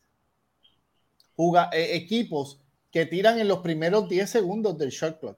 eh, 1.71 1.95
equipos 1.95 2.59
que 2.91 3.05
tiran 3.05 3.39
en 3.39 3.47
los 3.47 3.59
primeros 3.59 4.07
10 4.07 4.29
segundos 4.29 4.77
del 4.77 4.89
shot 4.89 5.19
clock. 5.19 5.37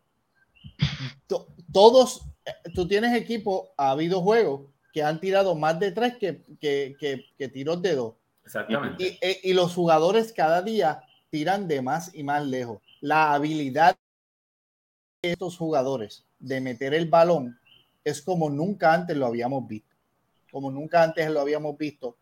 Todos, 1.71 2.25
eh, 2.45 2.51
tú 2.73 2.87
tienes 2.87 3.15
equipos, 3.15 3.69
ha 3.77 3.91
habido 3.91 4.21
juegos 4.21 4.69
que 4.91 5.03
han 5.03 5.19
tirado 5.19 5.55
más 5.55 5.79
de 5.79 5.91
tres 5.91 6.17
que, 6.17 6.43
que, 6.59 6.95
que, 7.37 7.47
tiros 7.47 7.81
de 7.81 7.95
dos. 7.95 8.15
Exactamente. 8.43 9.17
Y, 9.21 9.49
y, 9.49 9.53
los 9.53 9.73
jugadores 9.73 10.33
cada 10.33 10.61
día 10.61 11.03
tiran 11.29 11.67
de 11.67 11.81
más 11.81 12.13
y 12.13 12.23
más 12.23 12.45
lejos. 12.45 12.79
La 12.99 13.33
habilidad 13.33 13.97
de 15.21 15.31
estos 15.31 15.57
jugadores 15.57 16.25
de 16.39 16.61
meter 16.61 16.93
el 16.93 17.09
balón 17.09 17.57
es 18.03 18.21
como 18.21 18.49
nunca 18.49 18.93
antes 18.93 19.15
lo 19.15 19.25
habíamos 19.25 19.67
visto. 19.67 19.95
Como 20.51 20.69
nunca 20.69 21.01
antes 21.01 21.29
lo 21.31 21.39
habíamos 21.39 21.77
visto. 21.77 22.17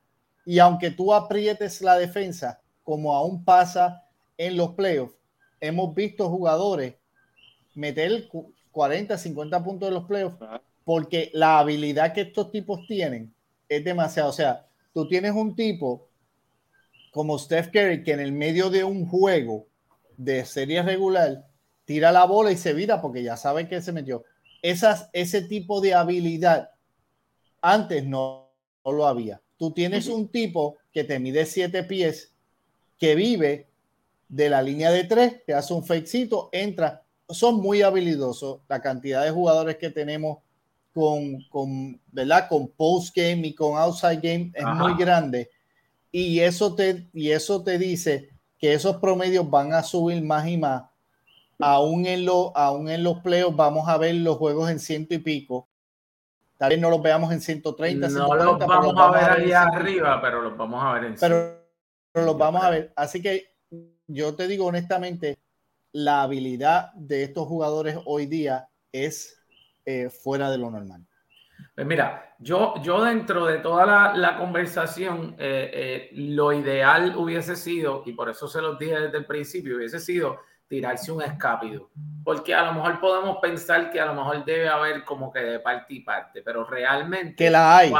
Y 0.45 0.59
aunque 0.59 0.91
tú 0.91 1.13
aprietes 1.13 1.81
la 1.81 1.97
defensa, 1.97 2.61
como 2.83 3.15
aún 3.15 3.43
pasa 3.43 4.03
en 4.37 4.57
los 4.57 4.73
playoffs, 4.73 5.15
hemos 5.59 5.93
visto 5.93 6.29
jugadores 6.29 6.95
meter 7.75 8.27
40, 8.71 9.17
50 9.17 9.63
puntos 9.63 9.87
en 9.87 9.93
los 9.93 10.05
playoffs 10.05 10.37
porque 10.83 11.29
la 11.33 11.59
habilidad 11.59 12.13
que 12.13 12.21
estos 12.21 12.51
tipos 12.51 12.85
tienen 12.87 13.33
es 13.69 13.83
demasiado. 13.83 14.29
O 14.29 14.33
sea, 14.33 14.67
tú 14.93 15.07
tienes 15.07 15.31
un 15.31 15.55
tipo 15.55 16.09
como 17.11 17.37
Steph 17.37 17.71
Curry 17.71 18.03
que 18.03 18.13
en 18.13 18.19
el 18.19 18.31
medio 18.31 18.69
de 18.69 18.83
un 18.83 19.05
juego 19.05 19.67
de 20.17 20.45
serie 20.45 20.81
regular 20.81 21.47
tira 21.85 22.11
la 22.11 22.25
bola 22.25 22.51
y 22.51 22.57
se 22.57 22.73
vira 22.73 23.01
porque 23.01 23.23
ya 23.23 23.37
sabe 23.37 23.67
que 23.67 23.81
se 23.81 23.91
metió. 23.91 24.23
Esas, 24.61 25.09
ese 25.13 25.41
tipo 25.41 25.81
de 25.81 25.93
habilidad 25.93 26.71
antes 27.61 28.05
no, 28.05 28.49
no 28.85 28.91
lo 28.91 29.05
había. 29.05 29.41
Tú 29.61 29.69
tienes 29.69 30.07
un 30.07 30.27
tipo 30.27 30.77
que 30.91 31.03
te 31.03 31.19
mide 31.19 31.45
siete 31.45 31.83
pies, 31.83 32.33
que 32.97 33.13
vive 33.13 33.67
de 34.27 34.49
la 34.49 34.63
línea 34.63 34.89
de 34.89 35.03
tres, 35.03 35.45
te 35.45 35.53
hace 35.53 35.71
un 35.75 35.85
fakecito, 35.85 36.49
entra. 36.51 37.03
Son 37.29 37.61
muy 37.61 37.83
habilidosos. 37.83 38.61
La 38.67 38.81
cantidad 38.81 39.23
de 39.23 39.29
jugadores 39.29 39.77
que 39.77 39.91
tenemos 39.91 40.39
con, 40.95 41.43
con 41.43 42.01
¿verdad? 42.11 42.47
Con 42.49 42.69
post 42.69 43.15
game 43.15 43.49
y 43.49 43.53
con 43.53 43.77
outside 43.77 44.19
game 44.19 44.51
es 44.55 44.65
muy 44.65 44.95
grande. 44.97 45.51
Y 46.11 46.39
eso, 46.39 46.73
te, 46.73 47.07
y 47.13 47.29
eso 47.29 47.63
te 47.63 47.77
dice 47.77 48.29
que 48.57 48.73
esos 48.73 48.97
promedios 48.97 49.47
van 49.47 49.73
a 49.73 49.83
subir 49.83 50.23
más 50.23 50.47
y 50.47 50.57
más. 50.57 50.85
Aún 51.59 52.07
en, 52.07 52.25
lo, 52.25 52.51
aún 52.57 52.89
en 52.89 53.03
los 53.03 53.19
playoffs 53.19 53.55
vamos 53.55 53.87
a 53.87 53.99
ver 53.99 54.15
los 54.15 54.37
juegos 54.37 54.71
en 54.71 54.79
ciento 54.79 55.13
y 55.13 55.19
pico. 55.19 55.67
Tal 56.61 56.69
vez 56.69 56.79
no 56.79 56.91
los 56.91 57.01
veamos 57.01 57.33
en 57.33 57.41
130. 57.41 58.07
No 58.09 58.35
los 58.35 58.59
vamos, 58.59 58.93
a 58.95 59.09
ver 59.09 59.31
ahí 59.31 59.51
arriba, 59.51 60.21
pero 60.21 60.43
los 60.43 60.55
vamos 60.55 60.83
a 60.83 60.93
ver 60.93 61.05
en 61.05 61.15
pero, 61.15 61.57
pero 62.11 62.27
los 62.27 62.37
vamos 62.37 62.63
a 62.63 62.69
ver. 62.69 62.93
Así 62.95 63.19
que 63.19 63.55
yo 64.05 64.35
te 64.35 64.47
digo 64.47 64.67
honestamente, 64.67 65.39
la 65.91 66.21
habilidad 66.21 66.93
de 66.93 67.23
estos 67.23 67.47
jugadores 67.47 67.97
hoy 68.05 68.27
día 68.27 68.69
es 68.91 69.43
eh, 69.85 70.11
fuera 70.11 70.51
de 70.51 70.59
lo 70.59 70.69
normal. 70.69 71.03
Pues 71.73 71.87
mira, 71.87 72.35
yo, 72.37 72.75
yo 72.83 73.03
dentro 73.03 73.47
de 73.47 73.57
toda 73.57 74.13
la, 74.13 74.37
conversación, 74.37 75.35
eh, 75.39 75.71
eh, 75.73 76.09
lo 76.13 76.53
ideal 76.53 77.15
hubiese 77.17 77.55
sido, 77.55 78.03
y 78.05 78.13
por 78.13 78.29
eso 78.29 78.47
se 78.47 78.61
los 78.61 78.77
dije 78.77 78.99
desde 78.99 79.17
el 79.17 79.25
principio, 79.25 79.77
hubiese 79.77 79.99
sido 79.99 80.37
tirarse 80.71 81.11
un 81.11 81.21
escápido. 81.21 81.89
Porque 82.23 82.55
a 82.55 82.63
lo 82.63 82.73
mejor 82.73 83.01
podemos 83.01 83.39
pensar 83.41 83.91
que 83.91 83.99
a 83.99 84.05
lo 84.05 84.13
mejor 84.13 84.45
debe 84.45 84.69
haber 84.69 85.03
como 85.03 85.29
que 85.29 85.39
de 85.39 85.59
parte 85.59 85.95
y 85.95 85.99
parte, 85.99 86.41
pero 86.41 86.63
realmente... 86.63 87.35
Que 87.35 87.49
la 87.49 87.77
hay. 87.77 87.93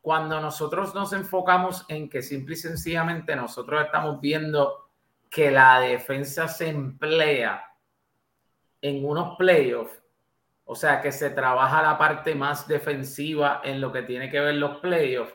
cuando 0.00 0.40
nosotros 0.40 0.96
nos 0.96 1.12
enfocamos 1.12 1.86
en 1.88 2.10
que 2.10 2.20
simple 2.20 2.54
y 2.54 2.56
sencillamente 2.56 3.36
nosotros 3.36 3.84
estamos 3.84 4.20
viendo 4.20 4.90
que 5.30 5.52
la 5.52 5.78
defensa 5.78 6.48
se 6.48 6.70
emplea 6.70 7.64
en 8.82 9.04
unos 9.04 9.36
playoffs, 9.36 10.02
o 10.64 10.74
sea, 10.74 11.00
que 11.00 11.12
se 11.12 11.30
trabaja 11.30 11.82
la 11.82 11.96
parte 11.96 12.34
más 12.34 12.66
defensiva 12.66 13.60
en 13.62 13.80
lo 13.80 13.92
que 13.92 14.02
tiene 14.02 14.28
que 14.28 14.40
ver 14.40 14.56
los 14.56 14.78
playoffs, 14.78 15.34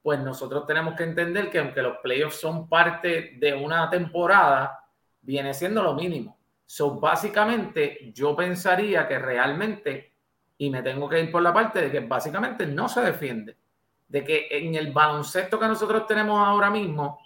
pues 0.00 0.20
nosotros 0.20 0.64
tenemos 0.64 0.94
que 0.94 1.02
entender 1.02 1.50
que 1.50 1.58
aunque 1.58 1.82
los 1.82 1.98
playoffs 1.98 2.40
son 2.40 2.68
parte 2.68 3.32
de 3.38 3.52
una 3.52 3.90
temporada, 3.90 4.80
viene 5.22 5.54
siendo 5.54 5.82
lo 5.82 5.94
mínimo. 5.94 6.38
So, 6.66 7.00
básicamente, 7.00 8.12
yo 8.14 8.36
pensaría 8.36 9.08
que 9.08 9.18
realmente, 9.18 10.14
y 10.58 10.70
me 10.70 10.82
tengo 10.82 11.08
que 11.08 11.20
ir 11.20 11.30
por 11.30 11.42
la 11.42 11.52
parte 11.52 11.80
de 11.80 11.90
que 11.90 12.00
básicamente 12.00 12.66
no 12.66 12.88
se 12.88 13.00
defiende, 13.00 13.56
de 14.06 14.24
que 14.24 14.48
en 14.50 14.74
el 14.74 14.92
baloncesto 14.92 15.58
que 15.58 15.66
nosotros 15.66 16.06
tenemos 16.06 16.38
ahora 16.38 16.70
mismo, 16.70 17.18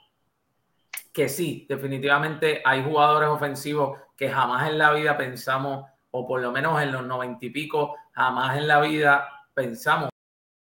que 1.12 1.28
sí, 1.28 1.66
definitivamente 1.68 2.62
hay 2.64 2.82
jugadores 2.82 3.28
ofensivos 3.28 3.98
que 4.16 4.30
jamás 4.30 4.68
en 4.68 4.78
la 4.78 4.92
vida 4.92 5.16
pensamos 5.16 5.86
o 6.10 6.26
por 6.26 6.40
lo 6.40 6.52
menos 6.52 6.80
en 6.80 6.92
los 6.92 7.04
noventa 7.04 7.44
y 7.44 7.50
pico, 7.50 7.96
jamás 8.12 8.56
en 8.56 8.68
la 8.68 8.80
vida 8.80 9.28
pensamos, 9.52 10.10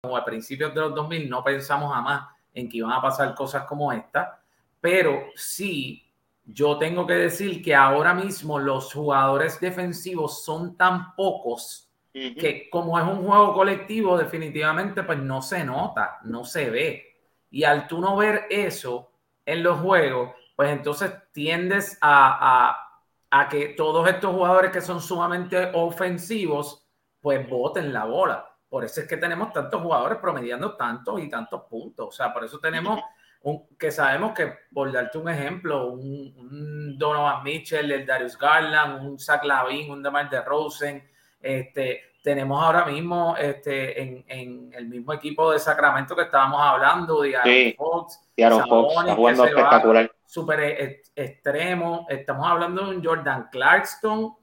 o 0.03 0.15
a 0.15 0.23
principios 0.23 0.73
de 0.73 0.81
los 0.81 0.95
2000, 0.95 1.29
no 1.29 1.43
pensamos 1.43 1.93
jamás 1.93 2.27
en 2.53 2.69
que 2.69 2.77
iban 2.77 2.91
a 2.91 3.01
pasar 3.01 3.33
cosas 3.33 3.63
como 3.63 3.91
esta, 3.91 4.41
pero 4.79 5.23
sí, 5.35 6.08
yo 6.53 6.77
tengo 6.77 7.05
que 7.07 7.13
decir 7.13 7.61
que 7.61 7.75
ahora 7.75 8.13
mismo 8.13 8.59
los 8.59 8.93
jugadores 8.93 9.59
defensivos 9.59 10.43
son 10.43 10.75
tan 10.77 11.15
pocos 11.15 11.85
que 12.11 12.69
como 12.69 12.99
es 12.99 13.05
un 13.05 13.25
juego 13.25 13.53
colectivo, 13.53 14.17
definitivamente 14.17 15.03
pues 15.03 15.19
no 15.19 15.41
se 15.41 15.63
nota, 15.63 16.17
no 16.23 16.43
se 16.43 16.69
ve. 16.69 17.05
Y 17.49 17.63
al 17.63 17.87
tú 17.87 18.01
no 18.01 18.17
ver 18.17 18.45
eso 18.49 19.11
en 19.45 19.63
los 19.63 19.79
juegos, 19.79 20.31
pues 20.55 20.69
entonces 20.71 21.13
tiendes 21.31 21.97
a 22.01 22.89
a 23.31 23.47
que 23.47 23.69
todos 23.69 24.07
estos 24.07 24.33
jugadores 24.33 24.71
que 24.71 24.81
son 24.81 25.01
sumamente 25.01 25.71
ofensivos, 25.73 26.85
pues 27.21 27.47
boten 27.47 27.93
la 27.93 28.05
bola. 28.05 28.45
Por 28.67 28.83
eso 28.83 29.01
es 29.01 29.07
que 29.07 29.17
tenemos 29.17 29.51
tantos 29.51 29.81
jugadores 29.81 30.19
promediando 30.19 30.75
tantos 30.75 31.21
y 31.21 31.29
tantos 31.29 31.63
puntos. 31.69 32.07
O 32.07 32.11
sea, 32.11 32.33
por 32.33 32.43
eso 32.43 32.59
tenemos 32.59 32.99
un, 33.41 33.67
que 33.77 33.91
sabemos 33.91 34.33
que, 34.33 34.53
por 34.73 34.91
darte 34.91 35.17
un 35.17 35.29
ejemplo, 35.29 35.87
un, 35.87 36.97
Donovan 36.97 37.43
Mitchell, 37.43 37.91
el 37.91 38.05
Darius 38.05 38.37
Garland, 38.37 39.05
un 39.05 39.19
Zach 39.19 39.43
Lavin, 39.43 39.89
un 39.91 40.03
DeMar 40.03 40.29
DeRozan, 40.29 41.01
este, 41.39 42.09
tenemos 42.21 42.61
ahora 42.61 42.85
mismo 42.85 43.35
este, 43.37 44.01
en, 44.01 44.25
en, 44.27 44.73
el 44.73 44.87
mismo 44.87 45.13
equipo 45.13 45.51
de 45.51 45.59
Sacramento 45.59 46.15
que 46.15 46.23
estábamos 46.23 46.61
hablando, 46.61 47.21
de 47.21 47.37
Aaron 47.37 47.73
Fox, 47.77 48.19
Aaron 48.37 48.67
Fox 48.67 48.95
está 48.99 49.15
jugando 49.15 49.45
espectacular. 49.45 50.11
Súper 50.25 50.59
e, 50.59 51.01
extremo. 51.15 52.05
Estamos 52.09 52.45
hablando 52.47 52.85
de 52.85 52.97
un 52.97 53.03
Jordan 53.03 53.47
Clarkstone 53.51 54.35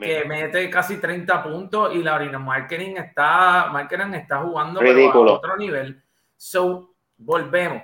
que 0.00 0.24
mete 0.24 0.70
casi 0.70 0.98
30 0.98 1.42
puntos 1.42 1.94
y 1.94 2.02
la 2.02 2.14
Orina 2.14 2.38
Marketing 2.38 2.96
está, 2.96 3.68
Marketing 3.72 4.14
está 4.14 4.40
jugando 4.42 4.80
a 4.80 5.32
otro 5.32 5.56
nivel. 5.56 6.02
So, 6.36 6.94
volvemos. 7.16 7.82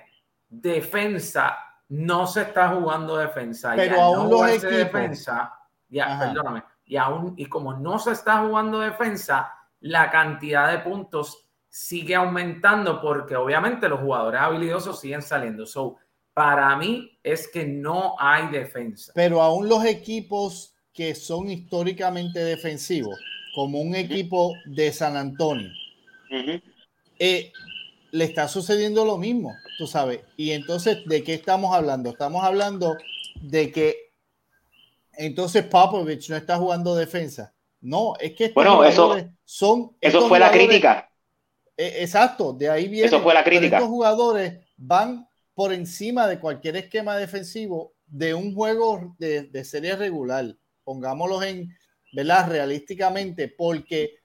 Defensa, 0.48 1.58
no 1.88 2.26
se 2.26 2.42
está 2.42 2.68
jugando 2.70 3.16
defensa. 3.16 3.74
Pero 3.76 4.00
aún 4.00 4.30
no 4.30 4.42
los 4.42 4.50
equipos. 4.50 4.70
defensa, 4.70 5.54
ya, 5.88 6.18
perdóname 6.18 6.62
y 6.88 6.96
aún 6.96 7.34
y 7.36 7.46
como 7.46 7.74
no 7.74 7.98
se 7.98 8.12
está 8.12 8.38
jugando 8.38 8.80
defensa, 8.80 9.52
la 9.80 10.10
cantidad 10.10 10.72
de 10.72 10.78
puntos 10.78 11.44
sigue 11.68 12.14
aumentando 12.14 13.00
porque 13.00 13.36
obviamente 13.36 13.88
los 13.88 14.00
jugadores 14.00 14.40
habilidosos 14.40 14.98
siguen 14.98 15.22
saliendo. 15.22 15.66
So, 15.66 15.96
para 16.32 16.74
mí 16.76 17.18
es 17.22 17.46
que 17.48 17.66
no 17.66 18.16
hay 18.18 18.48
defensa. 18.48 19.12
Pero 19.14 19.42
aún 19.42 19.68
los 19.68 19.84
equipos 19.84 20.74
que 20.92 21.14
son 21.14 21.50
históricamente 21.50 22.40
defensivos, 22.40 23.20
como 23.54 23.80
un 23.80 23.94
equipo 23.94 24.54
de 24.64 24.90
San 24.92 25.16
Antonio, 25.16 25.70
eh, 27.18 27.52
le 28.10 28.24
está 28.24 28.48
sucediendo 28.48 29.04
lo 29.04 29.18
mismo, 29.18 29.54
tú 29.78 29.86
sabes. 29.86 30.20
Y 30.36 30.52
entonces, 30.52 30.98
¿de 31.06 31.22
qué 31.22 31.34
estamos 31.34 31.74
hablando? 31.74 32.10
Estamos 32.10 32.44
hablando 32.44 32.96
de 33.40 33.70
que 33.70 34.12
entonces 35.12 35.64
Popovich 35.64 36.30
no 36.30 36.36
está 36.36 36.56
jugando 36.56 36.94
defensa. 36.94 37.54
No, 37.80 38.14
es 38.18 38.34
que 38.34 38.50
bueno, 38.50 38.84
eso, 38.84 39.16
son. 39.44 39.96
Eso 40.00 40.28
fue 40.28 40.38
la 40.38 40.50
crítica. 40.50 41.10
E, 41.76 42.02
exacto, 42.02 42.52
de 42.52 42.68
ahí 42.70 42.88
viene. 42.88 43.06
Eso 43.06 43.20
fue 43.20 43.34
la 43.34 43.44
crítica. 43.44 43.76
Estos 43.76 43.90
jugadores 43.90 44.60
van 44.76 45.28
por 45.54 45.72
encima 45.72 46.26
de 46.26 46.38
cualquier 46.38 46.76
esquema 46.76 47.16
defensivo 47.16 47.94
de 48.06 48.34
un 48.34 48.54
juego 48.54 49.14
de, 49.18 49.42
de 49.44 49.64
serie 49.64 49.96
regular. 49.96 50.56
Pongámoslos 50.82 51.44
en, 51.44 51.76
¿verdad? 52.12 52.48
Realísticamente, 52.48 53.48
porque, 53.48 54.20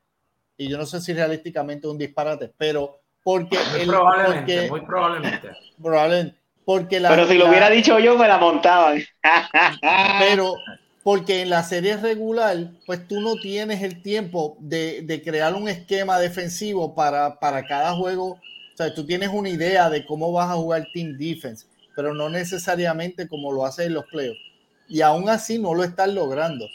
y 0.58 0.70
yo 0.70 0.78
no 0.78 0.86
sé 0.86 1.02
si 1.02 1.14
realísticamente 1.14 1.88
es 1.88 1.92
un 1.92 1.98
disparate, 1.98 2.52
pero 2.58 3.03
porque. 3.24 3.58
Muy 3.78 3.86
probablemente, 3.88 4.70
muy 4.70 4.82
probablemente. 4.82 5.50
Probablemente. 5.82 6.38
Porque 6.66 7.00
la, 7.00 7.10
pero 7.10 7.28
si 7.28 7.38
lo 7.38 7.50
hubiera 7.50 7.70
dicho 7.70 8.00
yo, 8.00 8.18
me 8.18 8.28
la 8.28 8.38
montaban. 8.38 9.04
pero 10.20 10.56
porque 11.04 11.42
en 11.42 11.50
la 11.50 11.64
serie 11.64 11.98
regular, 11.98 12.72
pues 12.86 13.06
tú 13.08 13.20
no 13.20 13.36
tienes 13.36 13.84
el 13.84 14.02
tiempo 14.02 14.56
de, 14.60 15.02
de 15.02 15.22
crear 15.22 15.54
un 15.54 15.68
esquema 15.68 16.18
defensivo 16.20 16.96
para, 16.96 17.40
para, 17.40 17.66
cada 17.66 17.94
juego. 17.94 18.32
O 18.32 18.78
sea, 18.78 18.94
tú 18.94 19.06
tienes 19.06 19.30
una 19.30 19.50
idea 19.50 19.90
de 19.90 20.06
cómo 20.06 20.32
vas 20.32 20.50
a 20.50 20.56
jugar 20.56 20.88
Team 20.94 21.18
Defense, 21.18 21.68
pero 21.96 22.14
no 22.14 22.30
necesariamente 22.30 23.28
como 23.28 23.52
lo 23.52 23.66
haces 23.66 23.88
en 23.88 23.96
los 23.96 24.06
playoffs. 24.06 24.40
Y 24.88 25.02
aún 25.02 25.28
así 25.28 25.60
no 25.60 25.74
lo 25.74 25.84
estás 25.84 26.08
logrando. 26.08 26.66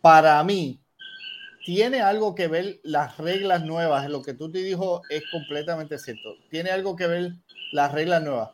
Para 0.00 0.42
mí, 0.44 0.78
tiene 1.66 2.00
algo 2.00 2.36
que 2.36 2.46
ver 2.46 2.78
las 2.84 3.18
reglas 3.18 3.64
nuevas. 3.64 4.08
Lo 4.08 4.22
que 4.22 4.34
tú 4.34 4.52
te 4.52 4.58
dijo 4.62 5.02
es 5.10 5.24
completamente 5.32 5.98
cierto. 5.98 6.36
Tiene 6.48 6.70
algo 6.70 6.94
que 6.94 7.08
ver 7.08 7.32
las 7.72 7.90
reglas 7.90 8.22
nuevas. 8.22 8.50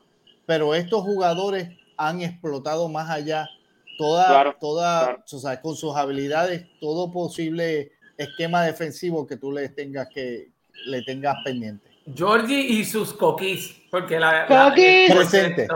Pero 0.47 0.75
estos 0.75 1.03
jugadores 1.03 1.69
han 1.99 2.23
explotado 2.23 2.89
más 2.89 3.11
allá 3.11 3.51
toda, 3.99 4.57
toda, 4.59 5.23
O 5.31 5.39
sea, 5.39 5.61
con 5.61 5.77
sus 5.77 5.95
habilidades, 5.95 6.65
todo 6.81 7.13
posible 7.13 7.93
esquema 8.17 8.65
defensivo 8.65 9.27
que 9.27 9.37
tú 9.37 9.53
le 9.53 9.69
tengas 9.69 10.09
que 10.09 10.51
le 10.87 11.03
tengas 11.03 11.37
pendiente. 11.45 11.92
Georgie 12.15 12.61
y 12.61 12.85
sus 12.85 13.13
coquis, 13.13 13.81
porque 13.91 14.19
la, 14.19 14.47
presente. 14.47 15.69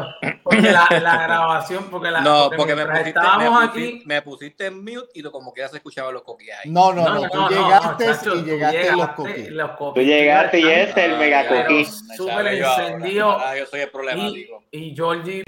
porque 0.43 0.61
la, 0.61 0.87
la, 1.01 1.23
grabación, 1.23 1.85
porque 1.91 2.11
la 2.11 2.21
no, 2.21 2.51
porque, 2.57 2.75
me 2.75 2.85
pusiste, 2.85 3.09
estábamos 3.11 3.61
me 3.61 3.69
pusiste, 3.69 3.89
aquí, 3.89 4.03
me 4.07 4.23
pusiste 4.23 4.67
en 4.67 4.85
mute 4.85 5.09
y 5.15 5.23
como 5.23 5.53
que 5.53 5.61
ya 5.61 5.69
se 5.69 5.77
escuchaban 5.77 6.15
los 6.15 6.23
coquis 6.23 6.51
ahí. 6.51 6.71
No, 6.71 6.93
no, 6.93 7.05
no, 7.05 7.21
no 7.21 7.31
tú 7.31 7.49
llegaste 7.49 8.05
y 8.35 8.43
llegaste, 8.43 8.93
los 8.93 9.11
coquis. 9.11 9.95
Tú 9.95 10.01
llegaste 10.01 10.61
y 10.61 10.69
es 10.69 10.97
el 10.97 11.19
mega 11.19 11.47
coquí. 11.47 11.85
Súper 11.85 12.47
encendido. 12.47 13.39
Yo 13.57 13.67
soy 13.67 13.81
el 13.81 13.91
problemático. 13.91 14.65
Y, 14.73 14.79
y 14.79 14.97
Georgie 14.97 15.45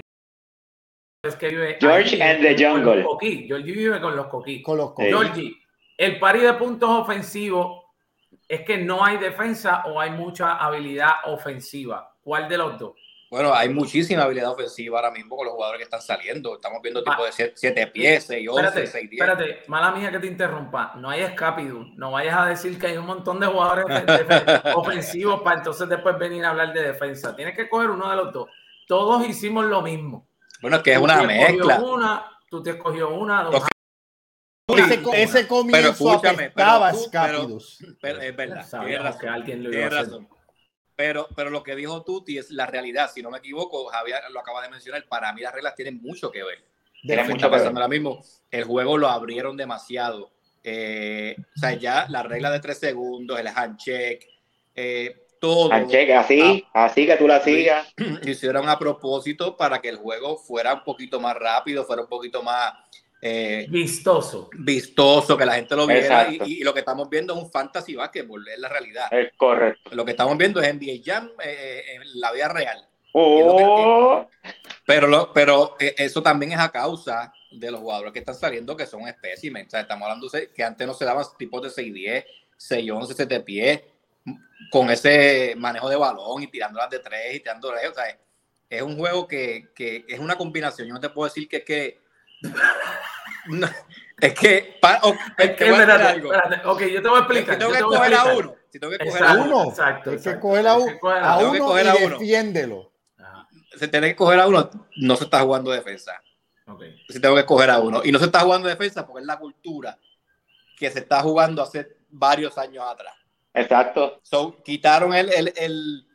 es 1.23 1.35
que 1.35 1.49
vive 1.49 1.77
George 1.81 2.23
and 2.23 2.41
the 2.41 2.55
Jungle. 2.65 3.05
Georgie 3.19 3.73
vive 3.73 3.99
con 3.99 4.15
los 4.15 4.27
coquí. 4.27 4.61
Con 4.61 4.77
los 4.77 4.91
coquí. 4.91 5.09
Georgie, 5.09 5.57
el 5.97 6.17
pari 6.17 6.39
de 6.39 6.53
puntos 6.53 6.89
ofensivos 6.89 7.88
es 8.47 8.61
que 8.61 8.77
no 8.77 9.03
hay 9.03 9.17
defensa 9.17 9.83
o 9.85 9.99
hay 9.99 10.11
mucha 10.11 10.57
habilidad 10.57 11.13
ofensiva. 11.25 12.15
¿Cuál 12.21 12.49
de 12.49 12.57
los 12.57 12.79
dos? 12.79 12.93
Bueno, 13.29 13.53
hay 13.53 13.69
muchísima 13.69 14.23
habilidad 14.23 14.51
ofensiva 14.51 14.97
ahora 14.97 15.11
mismo 15.11 15.37
con 15.37 15.45
los 15.45 15.53
jugadores 15.53 15.77
que 15.77 15.83
están 15.83 16.01
saliendo. 16.01 16.55
Estamos 16.55 16.81
viendo 16.81 17.03
tipo 17.03 17.23
de 17.23 17.53
7 17.53 17.87
pies, 17.87 18.23
6, 18.25 18.49
11, 18.49 18.87
6, 18.87 19.09
10. 19.11 19.21
Espérate, 19.21 19.59
mala 19.67 19.91
mía 19.91 20.09
que 20.09 20.17
te 20.17 20.25
interrumpa. 20.25 20.93
No 20.95 21.11
hay 21.11 21.21
escapidu. 21.21 21.93
No 21.95 22.11
vayas 22.11 22.35
a 22.35 22.45
decir 22.47 22.79
que 22.79 22.87
hay 22.87 22.97
un 22.97 23.05
montón 23.05 23.39
de 23.39 23.45
jugadores 23.45 23.85
ofensivos 24.75 25.41
para 25.43 25.57
entonces 25.57 25.87
después 25.87 26.17
venir 26.17 26.43
a 26.43 26.49
hablar 26.49 26.73
de 26.73 26.81
defensa. 26.81 27.35
Tienes 27.35 27.55
que 27.55 27.69
coger 27.69 27.91
uno 27.91 28.09
de 28.09 28.15
los 28.15 28.33
dos. 28.33 28.49
Todos 28.87 29.27
hicimos 29.27 29.65
lo 29.65 29.83
mismo. 29.83 30.27
Bueno, 30.59 30.77
es 30.77 30.83
que 30.83 30.93
es 30.93 30.99
una 30.99 31.21
mezcla. 31.21 31.79
Una, 31.79 32.25
tú 32.49 32.63
te 32.63 32.71
escogió 32.71 33.09
una, 33.09 33.43
dos. 33.43 33.63
Ese, 34.77 35.01
ese 35.13 35.47
comienzo 35.47 36.19
pero 36.21 36.31
apestaba 36.31 36.91
Escapidus. 36.91 37.83
Pero, 38.01 38.21
es 38.21 38.35
verdad, 38.35 38.67
tienes 38.69 39.01
razón, 39.01 39.21
que 39.21 39.27
alguien 39.27 39.63
lo 39.63 39.73
iba 39.73 39.87
a 39.87 39.89
razón. 39.89 40.27
Pero, 40.95 41.27
pero 41.35 41.49
lo 41.49 41.63
que 41.63 41.75
dijo 41.75 42.03
Tuti 42.03 42.37
es 42.37 42.51
la 42.51 42.65
realidad. 42.65 43.09
Si 43.13 43.21
no 43.21 43.31
me 43.31 43.37
equivoco, 43.37 43.85
Javier 43.85 44.19
lo 44.31 44.39
acaba 44.41 44.61
de 44.61 44.69
mencionar. 44.69 45.05
Para 45.07 45.31
mí 45.33 45.41
las 45.41 45.53
reglas 45.53 45.75
tienen 45.75 46.01
mucho 46.01 46.29
que 46.29 46.43
ver. 46.43 46.63
Tiene 47.01 47.23
mucho 47.23 47.49
pasando 47.49 47.79
ahora 47.79 47.87
mismo. 47.87 48.21
El 48.51 48.65
juego 48.65 48.97
lo 48.97 49.07
abrieron 49.07 49.55
demasiado. 49.55 50.31
Eh, 50.63 51.35
o 51.55 51.59
sea, 51.59 51.73
ya 51.73 52.05
la 52.09 52.23
regla 52.23 52.51
de 52.51 52.59
tres 52.59 52.79
segundos, 52.79 53.39
el 53.39 53.47
handshake, 53.47 54.27
eh, 54.75 55.27
todo. 55.39 55.71
Handshake, 55.71 56.11
así, 56.11 56.65
ah, 56.73 56.85
así 56.85 57.05
que 57.05 57.15
tú 57.15 57.27
la 57.27 57.39
sigas. 57.39 57.87
Hicieron 58.25 58.67
a 58.67 58.77
propósito 58.77 59.55
para 59.55 59.79
que 59.79 59.89
el 59.89 59.97
juego 59.97 60.37
fuera 60.37 60.73
un 60.73 60.83
poquito 60.83 61.19
más 61.19 61.35
rápido, 61.35 61.85
fuera 61.85 62.01
un 62.01 62.09
poquito 62.09 62.43
más 62.43 62.73
eh, 63.21 63.67
vistoso. 63.69 64.49
Vistoso, 64.53 65.37
que 65.37 65.45
la 65.45 65.55
gente 65.55 65.75
lo 65.75 65.85
viera. 65.85 66.29
Y, 66.31 66.63
lo 66.63 66.73
que 66.73 66.79
estamos 66.79 67.09
viendo 67.09 67.33
es 67.33 67.43
un 67.43 67.51
fantasy 67.51 67.95
basketball, 67.95 68.47
es 68.47 68.59
la 68.59 68.69
realidad. 68.69 69.07
Es 69.11 69.33
correcto. 69.35 69.93
Lo 69.93 70.05
que 70.05 70.11
estamos 70.11 70.37
viendo 70.37 70.61
es 70.61 70.73
NBA 70.73 71.01
Jam 71.03 71.31
eh, 71.43 71.83
en 71.95 72.19
la 72.19 72.31
vida 72.31 72.47
real. 72.47 72.85
Oh. 73.11 74.27
pero, 74.85 75.31
pero 75.33 75.75
eh, 75.79 75.95
eso 75.97 76.21
también 76.21 76.51
es 76.51 76.59
a 76.59 76.69
causa 76.69 77.33
de 77.49 77.71
los 77.71 77.81
jugadores 77.81 78.13
que 78.13 78.19
están 78.19 78.35
saliendo 78.35 78.77
que 78.77 78.85
son 78.85 79.07
espécimes. 79.07 79.67
O 79.67 79.69
sea, 79.71 79.81
estamos 79.81 80.03
hablando 80.03 80.29
de 80.29 80.51
que 80.51 80.63
antes 80.63 80.87
no 80.87 80.93
se 80.93 81.05
daban 81.05 81.25
tipos 81.37 81.61
de 81.61 81.69
6'10, 81.69 82.25
6'11, 82.57 83.13
7 83.15 83.39
pies, 83.41 83.81
con 84.71 84.89
ese 84.91 85.55
manejo 85.57 85.89
de 85.89 85.95
balón 85.95 86.43
y 86.43 86.47
tirándolas 86.47 86.89
de 86.89 86.99
tres 86.99 87.35
y 87.35 87.39
tirando 87.39 87.69
O 87.69 87.93
sea, 87.93 88.19
es 88.69 88.81
un 88.81 88.97
juego 88.97 89.27
que, 89.27 89.69
que 89.73 90.05
es 90.07 90.19
una 90.19 90.35
combinación. 90.35 90.87
Yo 90.87 90.93
no 90.93 90.99
te 90.99 91.09
puedo 91.09 91.27
decir 91.27 91.49
que 91.49 91.57
es 91.57 91.65
que 91.65 92.08
es 94.21 94.33
que. 94.33 94.79
es 95.37 95.51
que 95.55 95.69
espérate, 95.69 96.21
Ok, 96.65 96.81
yo 96.83 97.01
te 97.01 97.07
voy 97.07 97.17
a 97.17 97.19
explicar. 97.19 97.55
Si 97.55 97.59
tengo 97.59 97.73
que 97.73 97.81
coger 97.81 98.13
a 98.13 98.25
uno. 98.25 98.55
Si 98.71 98.79
tengo 98.79 98.91
que 98.97 99.05
coger 99.05 99.23
a 99.23 99.33
uno. 99.33 99.63
Exacto. 99.69 100.11
Que 100.11 100.39
coger 100.39 100.67
a, 100.67 100.75
uno, 100.77 100.99
a 101.09 101.37
uno 101.39 101.73
defiéndelo. 101.75 102.91
Si 103.77 103.87
tiene 103.87 104.09
que 104.09 104.15
coger 104.15 104.39
a 104.39 104.47
uno, 104.47 104.69
no 104.97 105.15
se 105.15 105.23
está 105.23 105.41
jugando 105.41 105.71
defensa. 105.71 106.21
Okay. 106.65 107.01
Si 107.09 107.19
tengo 107.19 107.35
que 107.35 107.45
coger 107.45 107.69
a 107.69 107.79
uno. 107.79 108.01
Y 108.03 108.11
no 108.11 108.19
se 108.19 108.25
está 108.25 108.41
jugando 108.41 108.67
defensa 108.67 109.05
porque 109.05 109.21
es 109.21 109.27
la 109.27 109.39
cultura 109.39 109.97
que 110.77 110.89
se 110.89 110.99
está 110.99 111.21
jugando 111.21 111.61
hace 111.61 111.97
varios 112.09 112.57
años 112.57 112.85
atrás. 112.87 113.13
Exacto. 113.53 114.19
So, 114.23 114.61
quitaron 114.63 115.13
el, 115.13 115.31
el, 115.33 115.53
el, 115.57 116.07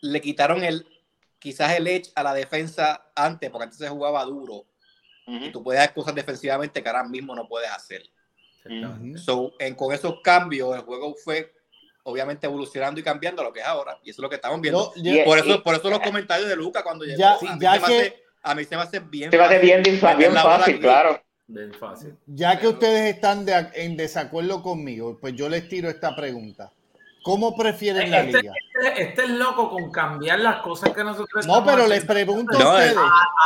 le 0.00 0.20
quitaron 0.20 0.64
el, 0.64 0.86
quizás 1.38 1.76
el 1.76 1.86
edge 1.86 2.10
a 2.14 2.22
la 2.22 2.34
defensa 2.34 3.10
antes, 3.14 3.50
porque 3.50 3.64
antes 3.64 3.78
se 3.78 3.88
jugaba 3.88 4.24
duro 4.24 4.66
y 5.30 5.50
tú 5.50 5.62
puedes 5.62 5.80
hacer 5.80 5.94
cosas 5.94 6.14
defensivamente 6.14 6.82
que 6.82 6.88
ahora 6.88 7.04
mismo 7.04 7.34
no 7.34 7.46
puedes 7.48 7.70
hacer. 7.70 8.02
so, 9.16 9.52
en, 9.58 9.74
con 9.74 9.92
esos 9.94 10.20
cambios, 10.22 10.74
el 10.74 10.82
juego 10.82 11.14
fue 11.14 11.54
obviamente 12.02 12.46
evolucionando 12.46 13.00
y 13.00 13.02
cambiando 13.02 13.42
lo 13.42 13.52
que 13.52 13.60
es 13.60 13.66
ahora. 13.66 13.98
Y 14.02 14.10
eso 14.10 14.20
es 14.20 14.22
lo 14.22 14.28
que 14.28 14.36
estamos 14.36 14.60
viendo. 14.60 14.92
por, 15.24 15.38
eso, 15.38 15.62
por 15.62 15.74
eso 15.74 15.90
los 15.90 16.00
comentarios 16.00 16.48
de 16.48 16.56
Luca 16.56 16.82
cuando 16.82 17.04
llegó. 17.04 17.18
Ya, 17.18 17.34
a, 17.34 17.56
mí 17.56 17.60
ya 17.60 17.80
que, 17.80 18.24
a 18.42 18.54
mí 18.54 18.64
se 18.64 18.76
me 18.76 18.82
hace 18.82 19.00
bien 19.00 19.30
se 19.30 19.36
me 19.36 19.44
hace 19.44 19.58
bien, 19.58 19.82
bien, 19.82 20.00
bien 20.18 20.34
fácil, 20.34 20.80
claro. 20.80 21.22
Bien 21.46 21.74
fácil. 21.74 22.16
Ya 22.26 22.58
que 22.58 22.68
ustedes 22.68 23.14
están 23.14 23.44
de, 23.44 23.68
en 23.74 23.96
desacuerdo 23.96 24.62
conmigo, 24.62 25.18
pues 25.20 25.34
yo 25.34 25.48
les 25.48 25.68
tiro 25.68 25.88
esta 25.88 26.14
pregunta. 26.14 26.72
¿Cómo 27.22 27.56
prefieren 27.56 28.10
la 28.10 28.20
este, 28.20 28.40
liga? 28.40 28.52
Este, 28.82 29.02
este, 29.02 29.22
es 29.24 29.30
loco 29.30 29.70
con 29.70 29.90
cambiar 29.90 30.40
las 30.40 30.62
cosas 30.62 30.92
que 30.92 31.04
nosotros 31.04 31.46
No, 31.46 31.64
pero 31.64 31.86
les 31.86 32.04
pregunto 32.04 32.58
a 32.58 32.72
ustedes. 32.72 32.96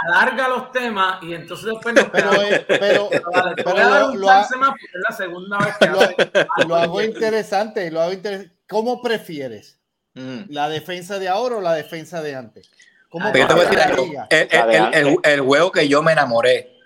alarga 0.06 0.48
los 0.48 0.70
temas 0.70 1.22
y 1.22 1.34
entonces 1.34 1.66
después 1.66 1.94
nos 1.94 2.04
Pero, 2.06 2.30
pero, 2.68 3.08
pero, 3.56 4.14
lo, 4.14 4.30
es 4.30 4.50
la 5.08 5.16
segunda 5.16 5.58
vez 5.58 5.76
que 5.78 5.88
lo, 5.88 6.68
lo 6.68 6.76
hago 6.76 7.02
interesante, 7.02 7.90
lo 7.90 8.00
hago 8.00 8.12
interesante. 8.12 8.54
¿Cómo 8.68 9.02
prefieres? 9.02 9.80
Mm. 10.14 10.44
¿La 10.50 10.68
defensa 10.68 11.18
de 11.18 11.28
ahora 11.28 11.56
o 11.56 11.60
la 11.60 11.74
defensa 11.74 12.22
de 12.22 12.36
antes? 12.36 12.70
¿Cómo 13.08 13.30
te 13.32 13.44
voy 13.44 13.60
a 13.60 13.64
decir 13.64 13.80
algo. 13.80 14.06
El, 14.30 14.48
el, 14.50 14.94
el, 14.94 15.16
el, 15.22 15.40
juego 15.40 15.70
que 15.70 15.88
yo 15.88 16.02
me 16.02 16.12
enamoré 16.12 16.76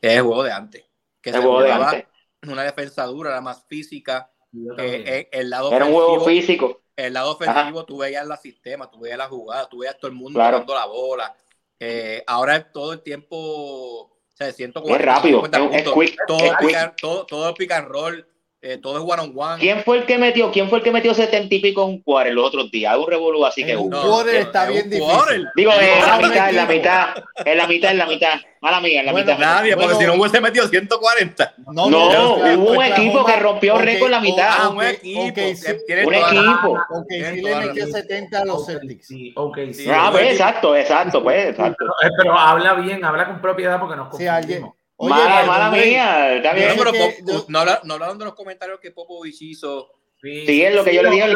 es 0.00 0.16
el 0.16 0.22
juego 0.22 0.42
de 0.42 0.52
antes. 0.52 0.84
Que 1.20 1.30
el 1.30 1.36
juego 1.36 1.62
de 1.62 1.72
antes. 1.72 2.04
Una 2.46 2.62
defensa 2.62 3.04
dura, 3.04 3.30
la 3.30 3.40
más 3.40 3.64
física 3.66 4.30
eh, 4.52 5.04
eh, 5.06 5.28
el 5.32 5.50
lado 5.50 5.72
Era 5.72 5.86
un 5.86 5.92
juego 5.92 6.24
físico. 6.24 6.80
El 6.96 7.14
lado 7.14 7.32
ofensivo, 7.32 7.84
tú 7.84 7.98
veías 7.98 8.26
la 8.26 8.36
sistema, 8.36 8.90
tú 8.90 9.00
veías 9.00 9.16
la 9.16 9.26
jugada, 9.26 9.68
tú 9.68 9.78
veías 9.78 9.96
todo 9.98 10.10
el 10.10 10.16
mundo 10.16 10.38
jugando 10.38 10.74
la 10.74 10.86
bola. 10.86 11.36
Eh, 11.78 12.22
ahora 12.26 12.70
todo 12.70 12.92
el 12.92 13.02
tiempo, 13.02 13.36
o 13.38 14.10
sea, 14.34 14.52
siento 14.52 14.82
como. 14.82 14.94
Es 14.94 15.00
rápido, 15.00 15.44
es, 15.46 15.50
todo, 15.50 15.98
Pick, 15.98 16.96
todo, 17.00 17.24
todo 17.24 17.54
pick 17.54 17.72
and 17.72 17.88
roll. 17.88 18.26
Eh, 18.62 18.78
todo 18.78 18.98
es 18.98 19.04
one 19.04 19.22
on 19.22 19.32
one. 19.34 19.58
¿Quién 19.60 19.82
fue 19.84 19.98
el 19.98 20.04
que 20.06 20.18
metió, 20.18 20.50
quién 20.52 20.68
fue 20.68 20.78
el 20.78 20.84
que 20.84 20.90
metió 20.92 21.14
setenta 21.14 21.54
y 21.54 21.60
pico 21.60 21.82
en 21.84 21.88
un 21.90 22.02
quarter 22.02 22.34
los 22.34 22.46
otros 22.46 22.70
días? 22.70 22.96
Un 22.96 23.06
revolú 23.08 23.44
así 23.46 23.64
que 23.64 23.74
un 23.76 23.90
quarter 23.90 24.36
está 24.36 24.68
bien 24.68 24.90
difícil. 24.90 25.48
Digo, 25.56 25.72
en 25.72 26.00
la 26.06 26.16
No, 26.18 26.28
mitad, 26.28 26.48
en 26.50 26.56
la 26.56 26.62
equipo. 26.64 26.72
mitad, 26.78 27.06
en 27.46 27.56
la 27.58 27.66
mitad, 27.66 27.90
en 27.92 27.98
la 27.98 28.06
mitad. 28.06 28.32
Mala 28.62 28.78
mía, 28.82 29.00
en 29.00 29.06
la 29.06 29.12
Bueno, 29.12 29.26
mitad. 29.32 29.38
Nadie, 29.40 29.74
Bueno. 29.74 29.88
porque 29.92 30.04
si 30.04 30.10
no 30.10 30.20
hubiese 30.20 30.38
metido 30.42 30.68
140. 30.68 31.54
No, 31.72 31.84
Oklahoma- 31.84 32.54
hubo 32.56 32.70
un 32.72 32.82
equipo 32.84 33.24
que 33.24 33.36
rompió 33.36 33.74
ok, 33.76 33.80
récord 33.80 34.06
en 34.06 34.10
la 34.10 34.20
mitad. 34.20 34.48
Ah, 34.50 34.68
un 34.68 34.82
equipo. 34.82 35.20
ok, 35.22 35.32
que 35.34 35.56
sí. 35.56 35.66
Un 35.70 36.12
toda 36.12 36.32
la- 36.32 36.40
equipo. 36.40 36.72
Ok, 36.90 37.06
sí 37.10 37.40
le 37.40 37.54
metió 37.56 37.84
razón. 37.86 37.92
70 38.02 38.40
a 38.40 38.44
los 38.44 38.66
Celtics. 38.66 39.06
sí, 39.06 39.32
ok, 39.34 39.58
sí. 39.72 39.86
Ah, 39.90 40.08
pues 40.12 40.24
un 40.24 40.30
exacto, 40.32 40.76
exacto, 40.76 41.22
pues, 41.22 41.46
exacto. 41.48 41.86
Pero, 42.18 42.38
habla 42.38 42.74
bien, 42.74 43.02
habla 43.02 43.26
con 43.28 43.40
propiedad 43.40 43.80
porque 43.80 43.96
nos 43.96 44.14
Sí, 44.14 44.26
alguien. 44.26 44.70
Oye, 45.02 45.14
mala, 45.14 45.46
mala 45.46 45.70
mía, 45.70 46.34
está 46.36 46.52
bien. 46.52 46.68
No, 46.68 46.74
pero 46.76 46.92
que 46.92 47.18
yo- 47.26 47.44
no, 47.48 47.60
habla- 47.60 47.80
no 47.84 47.94
hablaron 47.94 48.18
de 48.18 48.26
los 48.26 48.34
comentarios 48.34 48.78
que 48.80 48.90
Popovich 48.90 49.40
hizo. 49.40 49.92
Sí, 50.20 50.62
es 50.62 50.74
lo 50.74 50.84
que 50.84 50.94
yo 50.94 51.02
le 51.02 51.08
dije 51.10 51.28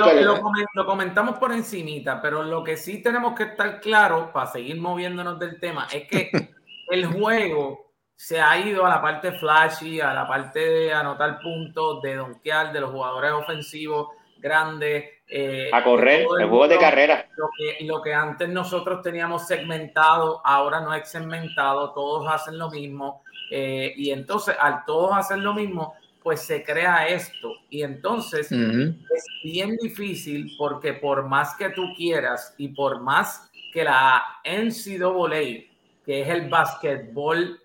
Lo, 0.74 0.85
comentamos 0.85 1.38
por 1.38 1.50
encimita, 1.50 2.20
pero 2.20 2.42
lo 2.42 2.62
que 2.62 2.77
sí 2.77 3.03
tenemos 3.03 3.35
que 3.35 3.44
estar 3.44 3.81
claros 3.81 4.31
para 4.33 4.46
seguir 4.53 4.77
moviéndonos 4.79 5.38
del 5.38 5.59
tema 5.59 5.88
es 5.90 6.07
que 6.07 6.31
el 6.90 7.07
juego 7.07 7.92
se 8.14 8.38
ha 8.42 8.59
ido 8.59 8.85
a 8.85 8.90
la 8.90 9.00
parte 9.00 9.33
flashy, 9.33 10.03
a 10.03 10.12
la 10.12 10.29
parte 10.29 10.61
de 10.61 10.92
anotar 10.92 11.38
puntos, 11.40 12.03
de 12.03 12.16
donkear, 12.16 12.70
de 12.74 12.81
los 12.81 12.90
jugadores 12.90 13.33
ofensivos 13.33 14.09
grandes. 14.45 15.05
eh, 15.27 15.71
A 15.73 15.83
correr, 15.83 16.27
el 16.39 16.49
juego 16.49 16.69
de 16.69 16.79
carrera. 16.79 17.27
Lo 17.37 17.49
que, 17.57 17.85
lo 17.87 18.03
que 18.03 18.13
antes 18.13 18.47
nosotros 18.49 19.01
teníamos 19.03 19.47
segmentado, 19.47 20.43
ahora 20.45 20.81
no 20.81 20.93
es 20.93 21.09
segmentado, 21.09 21.93
todos 21.95 22.31
hacen 22.31 22.59
lo 22.59 22.71
mismo. 22.71 23.23
eh, 23.51 23.93
y 23.97 24.11
entonces, 24.11 24.55
al 24.61 24.85
todos 24.85 25.17
hacer 25.17 25.39
lo 25.39 25.55
mismo, 25.55 25.95
pues 26.23 26.41
se 26.43 26.63
crea 26.63 27.07
esto. 27.09 27.53
Y 27.71 27.83
entonces 27.83 28.51
es 28.53 29.25
bien 29.43 29.77
difícil 29.83 30.53
porque 30.59 30.93
por 30.95 31.27
más 31.27 31.55
que 31.57 31.71
tú 31.71 31.83
quieras 31.97 32.55
y 32.59 32.69
por 32.69 33.01
más 33.01 33.51
que 33.73 33.85
la 33.85 34.23
NCAA, 34.45 35.65
que 36.05 36.21
es 36.23 36.29
el 36.29 36.49
basquetbol 36.49 37.61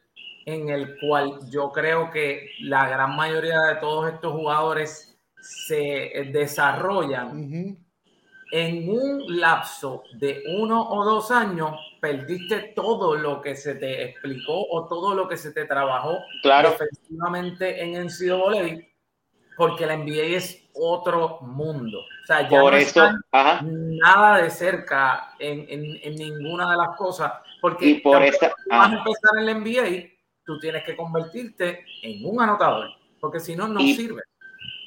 en 0.46 0.70
el 0.70 0.98
cual 1.00 1.40
yo 1.50 1.72
creo 1.72 2.10
que 2.12 2.50
la 2.62 2.88
gran 2.90 3.16
mayoría 3.16 3.60
de 3.62 3.76
todos 3.76 4.12
estos 4.12 4.32
jugadores 4.34 5.09
se 5.42 6.30
desarrollan, 6.32 7.28
Ujú. 7.46 7.78
en 8.52 8.90
un 8.90 9.40
lapso 9.40 10.04
de 10.14 10.44
uno 10.58 10.82
o 10.90 11.06
dos 11.06 11.30
años 11.32 11.72
perdiste 12.02 12.74
todo 12.76 13.16
lo 13.16 13.42
que 13.42 13.56
se 13.56 13.76
te 13.76 14.04
explicó 14.04 14.66
o 14.72 14.88
todo 14.88 15.14
lo 15.14 15.28
que 15.28 15.38
se 15.38 15.52
te 15.52 15.66
trabajó 15.66 16.18
Claro. 16.42 16.72
defensivamente 16.72 17.84
en 17.84 17.96
NCAA 18.08 18.80
porque 19.58 19.86
la 19.86 19.96
NBA 19.98 20.38
es 20.38 20.70
otro 20.74 21.40
mundo. 21.42 22.00
O 22.00 22.26
sea, 22.26 22.44
ya 22.50 22.62
Por 22.62 22.72
no 22.72 22.78
eso, 22.78 23.04
ajá. 23.32 23.62
nada 23.64 24.38
de 24.42 24.50
cerca 24.50 25.34
en, 25.38 25.66
en- 25.68 26.00
en 26.02 26.16
ninguna 26.16 26.72
de 26.72 26.78
las 26.78 26.96
cosas 26.98 27.34
porque 27.60 27.86
Y 27.86 27.94
por 27.96 28.18
tú 28.24 28.36
vas 28.70 28.90
a 28.92 28.98
empezar 28.98 29.38
en 29.38 29.46
la 29.46 29.52
NBA, 29.52 30.10
tú 30.46 30.58
tienes 30.60 30.84
que 30.86 30.96
convertirte 30.96 31.84
en 32.02 32.26
un 32.26 32.42
anotador 32.42 32.88
porque 33.20 33.40
si 33.42 33.56
no, 33.56 33.68
no 33.68 33.82
Y- 33.82 33.94
sirve. 33.96 34.22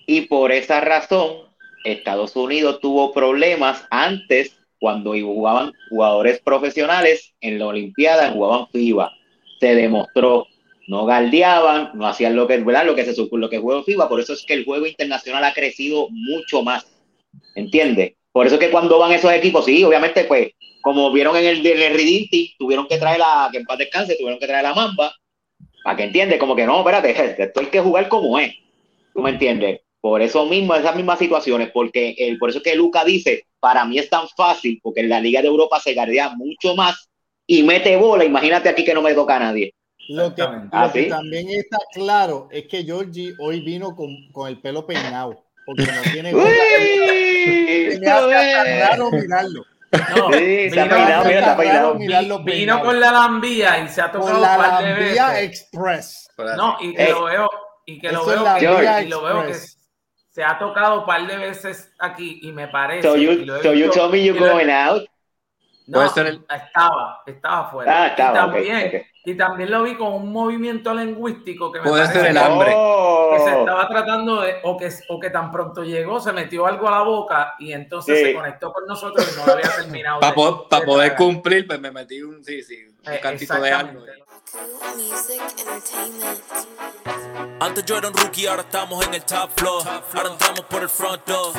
Y 0.07 0.23
por 0.23 0.53
esa 0.53 0.81
razón, 0.81 1.53
Estados 1.85 2.37
Unidos 2.37 2.81
tuvo 2.81 3.13
problemas 3.13 3.87
antes 3.91 4.57
cuando 4.79 5.13
jugaban 5.13 5.73
jugadores 5.91 6.41
profesionales 6.41 7.33
en 7.41 7.59
la 7.59 7.69
Olimpiada, 7.69 8.33
jugaban 8.33 8.67
FIBA. 8.69 9.13
Se 9.61 9.75
demostró, 9.75 10.47
no 10.89 11.07
galdeaban, 11.07 11.91
no 11.95 12.09
hacían 12.09 12.35
lo 12.35 12.49
que, 12.49 12.59
¿verdad? 12.59 12.87
Lo 12.87 12.97
que 12.97 13.05
se 13.05 13.15
lo 13.31 13.49
que 13.49 13.59
juega 13.59 13.85
FIBA. 13.85 14.09
Por 14.09 14.21
eso 14.21 14.33
es 14.33 14.45
que 14.45 14.55
el 14.55 14.65
juego 14.65 14.87
internacional 14.87 15.45
ha 15.45 15.55
crecido 15.55 16.09
mucho 16.11 16.63
más. 16.63 16.87
¿Entiendes? 17.55 18.15
Por 18.33 18.47
eso 18.47 18.57
es 18.57 18.61
que 18.61 18.71
cuando 18.71 18.99
van 18.99 19.13
esos 19.13 19.33
equipos, 19.33 19.67
sí, 19.67 19.85
obviamente, 19.85 20.25
pues, 20.25 20.49
como 20.81 21.13
vieron 21.13 21.37
en 21.37 21.45
el, 21.45 21.67
en 21.67 22.01
el 22.01 22.29
tuvieron 22.59 22.89
que 22.89 22.99
traer 22.99 23.21
la, 23.21 23.49
que 23.53 23.59
en 23.59 23.67
paz 23.67 23.79
descanse, 23.79 24.17
tuvieron 24.17 24.41
que 24.41 24.47
traer 24.47 24.65
la 24.65 24.75
Mamba, 24.75 25.15
para 25.85 25.97
que 25.97 26.05
entiendes, 26.05 26.39
como 26.39 26.57
que 26.57 26.67
no, 26.67 26.79
espérate, 26.79 27.11
esto 27.43 27.61
hay 27.61 27.67
que 27.67 27.81
jugar 27.81 28.09
como 28.09 28.39
es. 28.39 28.53
¿Tú 29.15 29.21
me 29.21 29.31
entiendes? 29.31 29.81
Por 30.03 30.21
eso 30.21 30.45
mismo, 30.45 30.75
esas 30.75 30.95
mismas 30.97 31.19
situaciones, 31.19 31.71
porque 31.73 32.15
eh, 32.19 32.37
por 32.39 32.51
eso 32.51 32.59
es 32.59 32.65
que 32.65 32.75
Luca 32.75 33.05
dice, 33.05 33.47
para 33.61 33.85
mí 33.87 33.99
es 33.99 34.11
tan 34.11 34.29
fácil, 34.37 34.79
porque 34.83 35.01
en 35.01 35.09
la 35.09 35.21
Liga 35.21 35.41
de 35.41 35.47
Europa 35.49 35.79
se 35.81 35.95
gardea 35.95 36.31
mucho 36.37 36.75
más 36.75 37.09
y 37.47 37.63
mete 37.63 37.97
bola, 37.97 38.25
imagínate 38.25 38.69
aquí 38.69 38.85
que 38.85 38.93
no 38.95 39.01
me 39.01 39.15
toca 39.15 39.37
a 39.37 39.41
nadie. 39.41 39.73
Lo 40.09 40.35
que, 40.35 40.43
Exactamente. 40.43 40.77
lo 40.77 40.83
Ah, 40.83 40.93
que 40.93 41.03
¿sí? 41.05 41.09
también 41.09 41.49
está 41.51 41.79
claro 41.95 42.49
es 42.51 42.67
que 42.67 42.83
Georgie 42.85 43.33
hoy 43.39 43.61
vino 43.61 43.95
con, 43.95 44.09
con 44.33 44.49
el 44.49 44.61
pelo 44.61 44.85
peinado, 44.85 45.45
porque 45.65 45.85
no 45.85 46.03
tiene. 46.13 46.35
¡Uy! 46.35 46.43
Se 47.93 48.01
me 48.01 48.11
hace 48.11 48.81
raro 48.81 49.11
mirarlo. 49.13 49.65
No, 50.17 50.33
Sí, 50.33 50.45
está 50.59 50.85
vino- 50.85 50.97
peinado, 50.97 51.25
mira, 51.27 51.95
mirarlo 51.99 52.39
Vino 52.43 52.81
con 52.83 52.99
la 52.99 53.13
lambía 53.13 53.79
y 53.85 53.89
se 53.89 54.01
ha 54.01 54.11
tocado 54.11 54.33
Con 54.33 54.41
la 54.43 54.57
par 54.57 54.83
de 54.85 54.91
Lambía 54.91 55.29
veces. 55.29 55.45
Express. 55.45 56.29
No, 56.57 56.77
y 56.81 56.95
que 56.95 57.09
lo 57.11 57.25
veo, 57.25 57.51
y 57.87 58.01
que 58.01 58.11
lo 58.11 58.25
veo, 58.27 58.45
que, 58.59 59.05
y 59.05 59.09
lo 59.09 59.23
veo 59.23 59.43
que 59.43 59.49
Express. 59.51 59.72
Se 60.33 60.43
ha 60.43 60.59
tocado 60.59 61.01
un 61.01 61.07
par 61.07 61.27
de 61.27 61.37
veces 61.37 61.93
aquí 61.99 62.41
y 62.43 62.51
me 62.53 62.67
parece. 62.69 63.07
So 63.07 63.17
you, 63.17 63.47
so 63.63 63.73
you 63.73 63.87
visto- 63.87 63.93
told 64.01 64.13
me 64.13 64.25
you 64.25 64.35
y 64.35 64.39
lo 64.39 64.47
he- 64.47 64.51
going 64.51 64.71
out? 64.71 65.05
No, 65.87 66.03
estaba, 66.05 67.23
estaba 67.27 67.71
fuera. 67.71 68.03
Ah, 68.05 68.07
estaba, 68.09 68.31
y, 68.31 68.35
también, 68.41 68.77
ok, 68.89 68.95
ok. 68.95 69.03
y 69.27 69.35
también 69.35 69.71
lo 69.71 69.83
vi 69.83 69.97
con 69.97 70.13
un 70.15 70.33
movimiento 70.33 70.95
lingüístico 70.95 71.71
que 71.73 71.81
me 71.81 71.89
Puede 71.89 72.07
ser 72.07 72.27
el 72.27 72.39
hambre. 72.39 72.73
Oh. 72.75 73.33
que 73.35 73.41
se 73.41 73.59
estaba 73.59 73.89
tratando 73.89 74.41
de, 74.43 74.57
o 74.63 74.77
que, 74.79 74.89
o 75.09 75.19
que 75.21 75.31
tan 75.31 75.51
pronto 75.51 75.83
llegó, 75.83 76.21
se 76.21 76.33
metió 76.33 76.67
algo 76.67 76.87
a 76.89 76.93
la 76.93 77.03
boca 77.03 77.55
y 77.59 77.73
entonces 77.73 78.17
Sí. 78.19 78.25
se 78.27 78.35
conectó 78.35 78.73
con 78.73 78.87
nosotros 78.87 79.29
y 79.35 79.39
no 79.39 79.45
lo 79.45 79.53
había 79.55 79.71
terminado. 79.75 80.21
Para 80.21 80.31
de 80.33 80.37
poder 80.87 81.09
tragar. 81.11 81.17
cumplir, 81.17 81.67
pues 81.67 81.81
me 81.81 81.91
metí 81.91 82.23
un, 82.23 82.43
sí, 82.45 82.63
sí, 82.63 82.77
un 83.07 83.13
Eh, 83.13 83.21
cantito 83.21 83.61
de 83.61 83.71
algo. 83.73 84.01
Exactamente. 84.43 84.97
Music 84.97 85.41
Entertainment. 85.59 86.41
Antes 87.61 87.85
yo 87.85 87.97
era 87.97 88.09
un 88.09 88.15
rookie, 88.15 88.47
ahora 88.47 88.63
estamos 88.63 89.05
en 89.07 89.15
el 89.15 89.23
top 89.25 89.51
floor. 89.57 89.83
Ahora 90.15 90.31
entramos 90.31 90.61
por 90.63 90.83
el 90.83 90.89
front 90.89 91.25
door. 91.27 91.53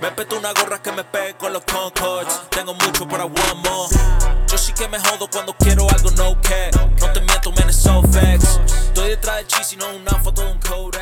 Me 0.00 0.10
peto 0.12 0.38
una 0.38 0.52
gorra 0.52 0.82
que 0.82 0.92
me 0.92 1.04
pegue 1.04 1.34
con 1.36 1.52
los 1.52 1.62
Concords. 1.64 2.42
Tengo 2.50 2.74
mucho 2.74 3.06
para 3.06 3.24
one 3.24 3.54
more. 3.64 3.94
Yo 4.48 4.58
sí 4.58 4.72
que 4.72 4.88
me 4.88 4.98
jodo 4.98 5.28
cuando 5.30 5.54
quiero 5.54 5.86
algo 5.88 6.10
no 6.12 6.40
care. 6.42 6.70
No 7.00 7.12
te 7.12 7.20
miento, 7.20 7.52
man, 7.52 7.68
it's 7.68 7.76
so 7.82 8.02
facts. 8.02 8.60
Estoy 8.66 9.10
detrás 9.10 9.36
de 9.36 9.46
cheese 9.46 9.74
y 9.74 9.76
no 9.76 9.88
una 9.94 10.12
foto 10.22 10.42
de 10.42 10.52
un 10.52 10.58
code. 10.60 10.92